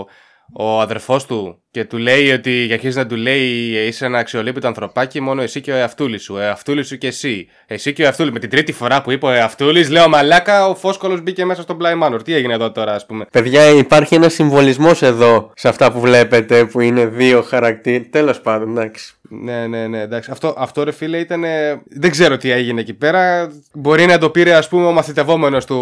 ο 0.53 0.81
αδερφός 0.81 1.25
του 1.25 1.60
και 1.71 1.85
του 1.85 1.97
λέει 1.97 2.31
ότι 2.31 2.65
και 2.67 2.73
αρχίζει 2.73 2.97
να 2.97 3.05
του 3.05 3.15
λέει 3.15 3.41
είσαι 3.87 4.05
ένα 4.05 4.17
αξιολύπητο 4.19 4.67
ανθρωπάκι, 4.67 5.21
μόνο 5.21 5.41
εσύ 5.41 5.61
και 5.61 5.71
ο 5.71 5.75
εαυτούλης 5.75 6.23
σου. 6.23 6.33
Ο 6.35 6.39
εαυτούλης 6.39 6.87
σου 6.87 6.97
και 6.97 7.07
εσύ. 7.07 7.47
Εσύ 7.65 7.93
και 7.93 8.01
ο 8.01 8.05
εαυτούλης. 8.05 8.31
Με 8.31 8.39
την 8.39 8.49
τρίτη 8.49 8.71
φορά 8.71 9.01
που 9.01 9.11
είπε 9.11 9.25
ο 9.25 9.31
εαυτούλης, 9.31 9.89
λέω 9.89 10.09
μαλάκα, 10.09 10.67
ο 10.67 10.75
φόσκολος 10.75 11.21
μπήκε 11.21 11.45
μέσα 11.45 11.61
στον 11.61 11.77
Bly 11.81 12.03
Manor. 12.03 12.23
Τι 12.23 12.33
έγινε 12.33 12.53
εδώ 12.53 12.71
τώρα, 12.71 12.93
ας 12.93 13.05
πούμε. 13.05 13.25
Παιδιά, 13.31 13.69
υπάρχει 13.69 14.15
ένας 14.15 14.33
συμβολισμός 14.33 15.01
εδώ 15.01 15.51
σε 15.55 15.67
αυτά 15.67 15.91
που 15.91 15.99
βλέπετε 15.99 16.65
που 16.65 16.79
είναι 16.79 17.05
δύο 17.05 17.41
χαρακτήρες. 17.41 17.99
Τέλος 17.99 18.41
πάντων, 18.41 18.69
εντάξει. 18.77 19.13
Ναι, 19.33 19.67
ναι, 19.67 19.87
ναι, 19.87 20.01
εντάξει. 20.01 20.31
Αυτό, 20.31 20.55
αυτό 20.57 20.83
ρε 20.83 20.91
φίλε 20.91 21.17
ήταν. 21.17 21.43
Δεν 21.89 22.11
ξέρω 22.11 22.37
τι 22.37 22.51
έγινε 22.51 22.81
εκεί 22.81 22.93
πέρα. 22.93 23.51
Μπορεί 23.73 24.05
να 24.05 24.17
το 24.17 24.29
πήρε, 24.29 24.53
ας 24.53 24.67
πούμε, 24.67 24.85
ο 24.85 24.91
μαθητευόμενος 24.91 25.65
του, 25.65 25.77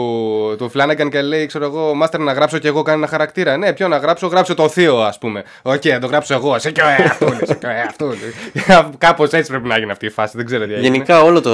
του 0.57 0.71
Flanagan 0.73 1.07
και 1.11 1.21
λέει, 1.21 1.45
ξέρω 1.45 1.65
εγώ, 1.65 1.93
Μάστερ 1.93 2.19
να 2.19 2.33
γράψω 2.33 2.57
κι 2.57 2.67
εγώ 2.67 2.81
κανένα 2.81 3.07
χαρακτήρα. 3.07 3.57
Ναι, 3.57 3.73
ποιο 3.73 3.87
να 3.87 3.97
γράψω, 3.97 4.27
γράψω 4.27 4.53
το 4.53 4.69
θείο, 4.69 4.97
ας 4.97 5.17
πούμε. 5.17 5.43
Οκ, 5.85 5.91
να 5.91 5.99
το 5.99 6.07
γράψω 6.07 6.33
εγώ. 6.33 6.59
Σε 6.59 6.71
και 6.71 6.81
ο 6.81 6.87
εαυτούλη, 6.99 7.39
σε 7.45 7.53
και 7.55 7.65
ο 7.65 7.69
εαυτούλη. 7.69 8.17
Κάπως 8.97 9.31
έτσι 9.31 9.51
πρέπει 9.51 9.67
να 9.67 9.77
γίνει 9.77 9.91
αυτή 9.91 10.05
η 10.05 10.09
φάση. 10.09 10.37
Δεν 10.37 10.45
ξέρω 10.45 10.65
τι 10.65 10.73
έγινε. 10.73 10.87
Γενικά 10.87 11.21
όλο 11.21 11.41
το, 11.41 11.51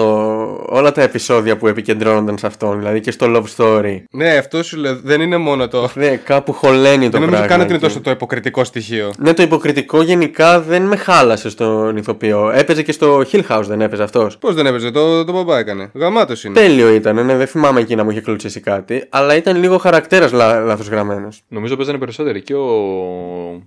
όλα 0.66 0.92
τα 0.92 1.02
επεισόδια 1.02 1.58
που 1.58 1.68
επικεντρώνονταν 1.68 2.38
σε 2.38 2.48
αυτόν, 2.48 2.78
δηλαδή 2.78 3.00
και 3.00 3.12
στο 3.12 3.28
Love 3.30 3.44
Story. 3.58 4.02
Ναι, 4.12 4.30
αυτό 4.38 4.64
σου 4.64 4.78
λέω. 4.78 5.00
Δεν 5.04 5.22
είναι 5.22 5.38
μόνο 5.38 5.68
το. 5.68 5.90
Δε, 5.94 6.16
κάπου 6.16 6.54
χωλαίνει 6.54 7.06
το 7.06 7.12
Δεν 7.12 7.20
νομίζω 7.22 7.30
πράγμα. 7.30 7.48
καν 7.48 7.60
ότι 7.60 7.68
είναι 7.68 7.76
εκεί. 7.76 7.86
τόσο 7.86 8.02
το 8.02 8.10
υποκριτικό 8.10 8.64
στοιχείο. 8.64 9.12
Ναι, 9.18 9.34
το 9.34 9.42
υποκριτικό 9.44 10.02
γενικά 10.02 10.60
δεν 10.62 10.82
με 10.82 10.96
χάλασε 10.96 11.50
στον 11.50 11.98
ηθοποιό. 11.98 12.52
Έπαιζε 12.54 12.82
και 12.84 12.92
στο 12.92 13.24
Hill 13.32 13.42
House, 13.50 13.64
δεν 13.66 13.82
έπαιζε 13.82 14.04
αυτός; 14.04 14.38
Πώς 14.38 14.56
δεν 14.56 14.66
έπαιζε, 14.66 14.92
το, 14.92 15.24
το 15.26 15.32
μπαμπά 15.34 15.58
έκανε. 15.60 15.90
Γαμάτος 15.94 16.44
είναι. 16.44 16.54
Τέλειο 16.54 16.90
ήταν, 16.94 17.26
ναι, 17.26 17.36
δεν 17.36 17.48
θυμάμαι 17.48 17.80
εκεί 17.80 17.96
να 17.96 18.04
μου 18.04 18.10
είχε 18.10 18.22
κλωτσίσει 18.22 18.60
κάτι, 18.60 19.06
αλλά 19.10 19.36
ήταν 19.36 19.58
λίγο 19.58 19.78
χαρακτήρα 19.78 20.30
λα, 20.34 20.60
λάθος 20.60 20.88
γραμμένος. 20.88 21.42
Νομίζω 21.48 21.76
παίζανε 21.76 21.98
περισσότεροι 21.98 22.42
και 22.42 22.54
ο. 22.56 22.66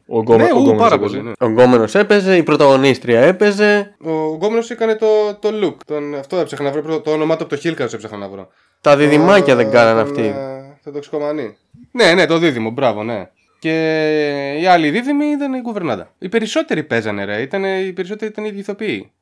Ο 0.07 0.21
Γκόμας. 0.21 0.48
Ναι, 0.53 0.59
ο 0.59 0.63
ου, 0.63 0.63
Γκόμας 0.63 0.81
πάρα 0.81 0.95
έπαιζε. 0.95 1.17
πολύ. 1.17 1.29
Ναι. 1.29 1.33
Ο 1.47 1.47
γκόμενος 1.51 1.95
έπαιζε, 1.95 2.37
η 2.37 2.43
πρωταγωνίστρια 2.43 3.21
έπαιζε. 3.21 3.95
Ο 4.05 4.35
Γκόμενος 4.35 4.71
έκανε 4.71 4.95
το, 4.97 5.07
το 5.41 5.49
look. 5.63 5.75
Τον, 5.87 6.15
αυτό 6.15 6.37
έψαχνα 6.37 6.71
να 6.71 6.81
βρω. 6.83 7.01
Το 7.01 7.11
όνομά 7.11 7.37
του 7.37 7.45
από 7.45 7.57
το 7.57 7.61
Hillcast 7.65 7.93
έψαχνα 7.93 8.17
να 8.19 8.29
βρω. 8.29 8.49
Τα 8.81 8.97
διδυμάκια 8.97 9.55
δεν 9.55 9.71
κάνανε 9.71 10.01
τον, 10.03 10.11
αυτοί. 10.11 10.23
ε, 10.27 10.35
Το 10.85 10.91
τοξικομανί. 10.91 11.57
Ναι, 11.93 12.13
ναι, 12.15 12.27
το 12.27 12.39
δίδυμο, 12.39 12.71
μπράβο, 12.71 13.03
ναι. 13.03 13.29
Και 13.59 13.73
οι 14.61 14.67
άλλοι 14.67 14.91
δίδυμοι 14.91 15.25
ήταν 15.27 15.55
η 15.55 15.63
κουβερνάντα. 15.63 16.13
Οι 16.19 16.29
περισσότεροι 16.29 16.83
παίζανε, 16.83 17.25
ρε. 17.25 17.41
Ήταν, 17.41 17.65
οι 17.65 17.93
περισσότεροι 17.93 18.31
ήταν 18.31 18.45
οι 18.45 18.49
ίδιοι 18.53 18.61
ηθοποιοί. 18.61 19.13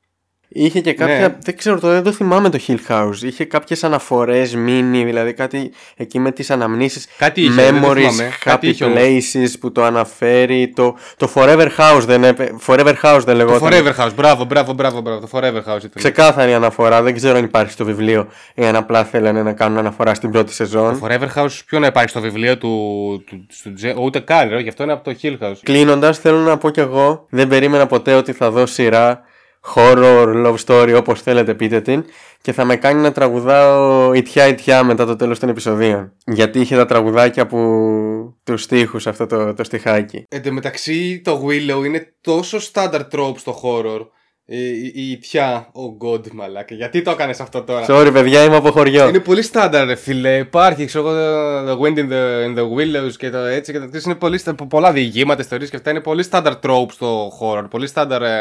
Είχε 0.49 0.81
και 0.81 0.93
κάποια. 0.93 1.19
Ναι. 1.19 1.37
Δεν 1.43 1.57
ξέρω, 1.57 1.81
το, 1.81 1.89
δεν 1.89 2.03
το 2.03 2.13
θυμάμαι 2.13 2.49
το 2.51 2.59
Hill 2.67 2.77
House. 2.89 3.23
Είχε 3.23 3.45
κάποιες 3.45 3.85
αναφορές, 3.85 4.55
μίνι, 4.55 5.05
δηλαδή 5.05 5.33
κάτι 5.33 5.73
εκεί 5.97 6.19
με 6.19 6.33
τις 6.33 6.51
αναμνήσεις 6.51 7.07
Κάτι 7.19 7.41
είχε, 7.41 7.53
δεν 7.53 7.81
το 7.81 7.91
Memories, 7.91 7.95
θυμάμαι. 7.97 8.31
Κάτι 8.45 8.67
happy 8.67 8.71
είχε 8.71 8.85
όμως. 8.85 9.01
places 9.01 9.49
που 9.61 9.73
το 9.73 9.85
αναφέρει. 9.85 10.73
Το, 10.75 10.97
το 11.17 11.31
Forever 11.35 11.69
House 11.77 12.01
δεν, 12.07 12.25
έπαι- 12.25 12.53
Forever 12.67 12.95
House 13.03 13.21
δεν 13.25 13.25
Το 13.25 13.35
λεγόταν. 13.35 13.73
Forever 13.73 14.03
House, 14.05 14.11
μπράβο, 14.15 14.45
μπράβο, 14.45 14.73
μπράβο, 14.73 15.01
μπράβο. 15.01 15.21
Το 15.21 15.29
Forever 15.33 15.57
House 15.57 15.77
ήταν. 15.77 15.91
Ξεκάθαρη 15.95 16.55
αναφορά. 16.55 17.03
Δεν 17.03 17.15
ξέρω 17.15 17.37
αν 17.39 17.45
υπάρχει 17.45 17.73
στο 17.73 17.85
βιβλίο 17.85 18.29
ή 18.55 18.65
αν 18.65 18.77
απλά 18.77 19.05
θέλανε 19.05 19.43
να 19.43 19.53
κάνουν 19.53 19.79
αναφορά 19.79 20.15
στην 20.15 20.31
πρώτη 20.31 20.53
σεζόν. 20.53 21.01
Το 21.01 21.07
Forever 21.07 21.43
House, 21.43 21.59
ποιο 21.67 21.79
να 21.79 21.87
υπάρχει 21.87 22.09
στο 22.09 22.21
βιβλίο 22.21 22.59
του. 22.59 22.69
του, 23.27 23.47
του 23.63 23.73
Τζε- 23.73 23.97
ούτε 23.99 24.19
καν, 24.21 24.49
ρε, 24.49 24.61
γι' 24.61 24.69
αυτό 24.69 24.83
είναι 24.83 24.93
από 24.93 25.05
το 25.11 25.17
Hill 25.23 25.37
House. 25.45 25.57
Κλείνοντας, 25.63 26.19
θέλω 26.19 26.39
να 26.39 26.57
πω 26.59 26.71
κι 26.71 26.81
εγώ, 26.81 27.27
δεν 27.29 27.49
περίμενα 27.49 27.87
ποτέ 27.87 28.15
ότι 28.15 28.33
θα 28.33 28.51
δω 28.51 28.67
σειρά 28.67 29.21
horror, 29.75 30.47
love 30.47 30.57
story, 30.67 30.95
όπως 30.99 31.23
θέλετε 31.23 31.55
πείτε 31.55 31.81
την, 31.81 32.05
και 32.43 32.53
θα 32.53 32.65
με 32.65 32.77
κάνει 32.77 33.01
να 33.01 33.13
τραγουδάω 33.13 34.13
ιτιά 34.13 34.49
ιτιά 34.49 34.85
μετά 34.85 35.07
το 35.07 35.17
τέλος 35.17 35.39
των 35.39 35.49
επεισοδίων. 35.49 36.13
Γιατί 36.27 36.61
είχε 36.61 36.77
τα 36.77 36.87
τραγουδάκια 36.87 37.47
που 37.47 37.59
τους 38.45 38.63
στίχους 38.63 39.07
αυτό 39.07 39.27
το, 39.27 39.55
το 39.55 39.65
στιχάκι. 39.65 40.25
Εν 40.29 40.43
τω 40.43 40.53
μεταξύ, 40.53 41.21
το 41.25 41.47
Willow 41.47 41.85
είναι 41.85 42.15
τόσο 42.21 42.59
standard 42.73 43.09
trope 43.13 43.37
στο 43.37 43.61
horror. 43.63 44.07
Η, 44.49 44.69
η, 44.69 44.93
η 44.95 45.11
ιτιά, 45.11 45.69
oh 45.73 46.07
god, 46.09 46.31
μαλάκα. 46.33 46.75
Γιατί 46.75 47.03
το 47.03 47.11
έκανες 47.11 47.41
αυτό 47.41 47.63
τώρα; 47.63 47.85
Sorry, 47.89 48.11
παιδιά, 48.13 48.45
είμαι 48.45 48.57
από 48.57 48.71
χωριό. 48.71 49.09
Είναι 49.09 49.19
πολύ 49.19 49.43
στάνταρ, 49.43 49.87
ρε 49.87 49.95
φίλε. 49.95 50.37
Υπάρχει, 50.37 50.85
ξέρω 50.85 51.09
εγώ, 51.09 51.19
The 51.69 51.83
Wind 51.87 51.99
in 51.99 52.09
the, 52.13 52.47
in 52.47 52.59
the 52.59 52.63
Willows 52.63 53.13
και 53.19 53.31
το 53.31 53.39
έτσι 53.39 53.73
και 53.73 53.79
το 53.79 53.85
τέτοιο. 53.85 54.01
Είναι 54.05 54.15
πολύ, 54.15 54.39
στα- 54.39 54.55
πολλά 54.55 54.93
διηγήματα, 54.93 55.41
ιστορίες 55.41 55.71
και 55.71 55.77
αυτά. 55.77 55.91
Είναι 55.91 56.01
πολύ 56.01 56.23
στάνταρ 56.23 56.53
trope 56.63 56.91
στο 56.91 57.33
horror. 57.41 57.65
Πολύ 57.71 57.87
στάνταρ 57.87 58.23
ε, 58.23 58.41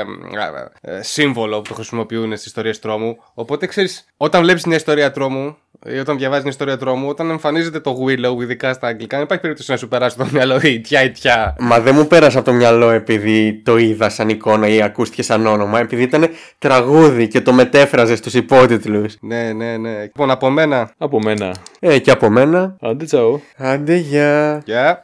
ε, 0.81 0.95
ε, 0.97 1.01
σύμβολο 1.01 1.55
που 1.61 1.67
το 1.67 1.73
χρησιμοποιούν 1.73 2.31
στις 2.31 2.45
ιστορίες 2.45 2.79
τρόμου. 2.79 3.17
Οπότε 3.33 3.65
ξέρεις, 3.65 4.05
όταν 4.17 4.41
βλέπεις 4.41 4.65
μια 4.65 4.75
ιστορία 4.75 5.11
τρόμου 5.11 5.55
ή 5.87 5.97
όταν 5.97 6.17
διαβάζεις 6.17 6.43
μια 6.43 6.51
ιστορία 6.51 6.77
τρόμου, 6.77 7.07
όταν 7.07 7.29
εμφανίζεται 7.29 7.79
το 7.79 7.97
Willow, 8.05 8.41
ειδικά 8.41 8.73
στα 8.73 8.87
αγγλικά, 8.87 9.15
δεν 9.15 9.25
υπάρχει 9.25 9.41
περίπτωση 9.43 9.71
να 9.71 9.77
σου 9.77 9.87
περάσει 9.87 10.17
το 10.17 10.27
μυαλό 10.31 10.59
η 10.63 10.73
ιτιά, 10.73 11.03
ιτιά. 11.03 11.55
Μα 11.59 11.79
δεν 11.79 11.95
μου 11.95 12.07
πέρασε 12.07 12.37
από 12.37 12.45
το 12.45 12.53
μυαλό 12.53 12.89
επειδή 12.89 13.61
το 13.65 13.77
είδα 13.77 14.09
σαν 14.09 14.29
εικόνα 14.29 14.67
ή 14.67 14.81
ακούστηκε 14.81 15.23
σαν 15.23 15.45
όνομα, 15.45 15.79
επειδή 15.95 16.17
ήταν 16.17 16.29
τραγούδι 16.60 17.27
και 17.27 17.41
το 17.41 17.53
μετέφραζε 17.53 18.15
στους 18.15 18.34
υπότιτλους. 18.34 19.15
Ναι, 19.21 19.53
ναι, 19.53 19.77
ναι. 19.77 20.01
Λοιπόν, 20.01 20.31
από 20.31 20.49
μένα. 20.49 20.91
Από 20.97 21.21
μένα. 21.21 21.55
Ε, 21.79 21.99
και 21.99 22.12
από 22.12 22.29
μένα. 22.29 22.75
Άντε 22.81 23.05
τσαου. 23.05 23.41
Άντε, 23.58 23.95
γεια. 23.95 24.62
Γεια. 24.65 24.93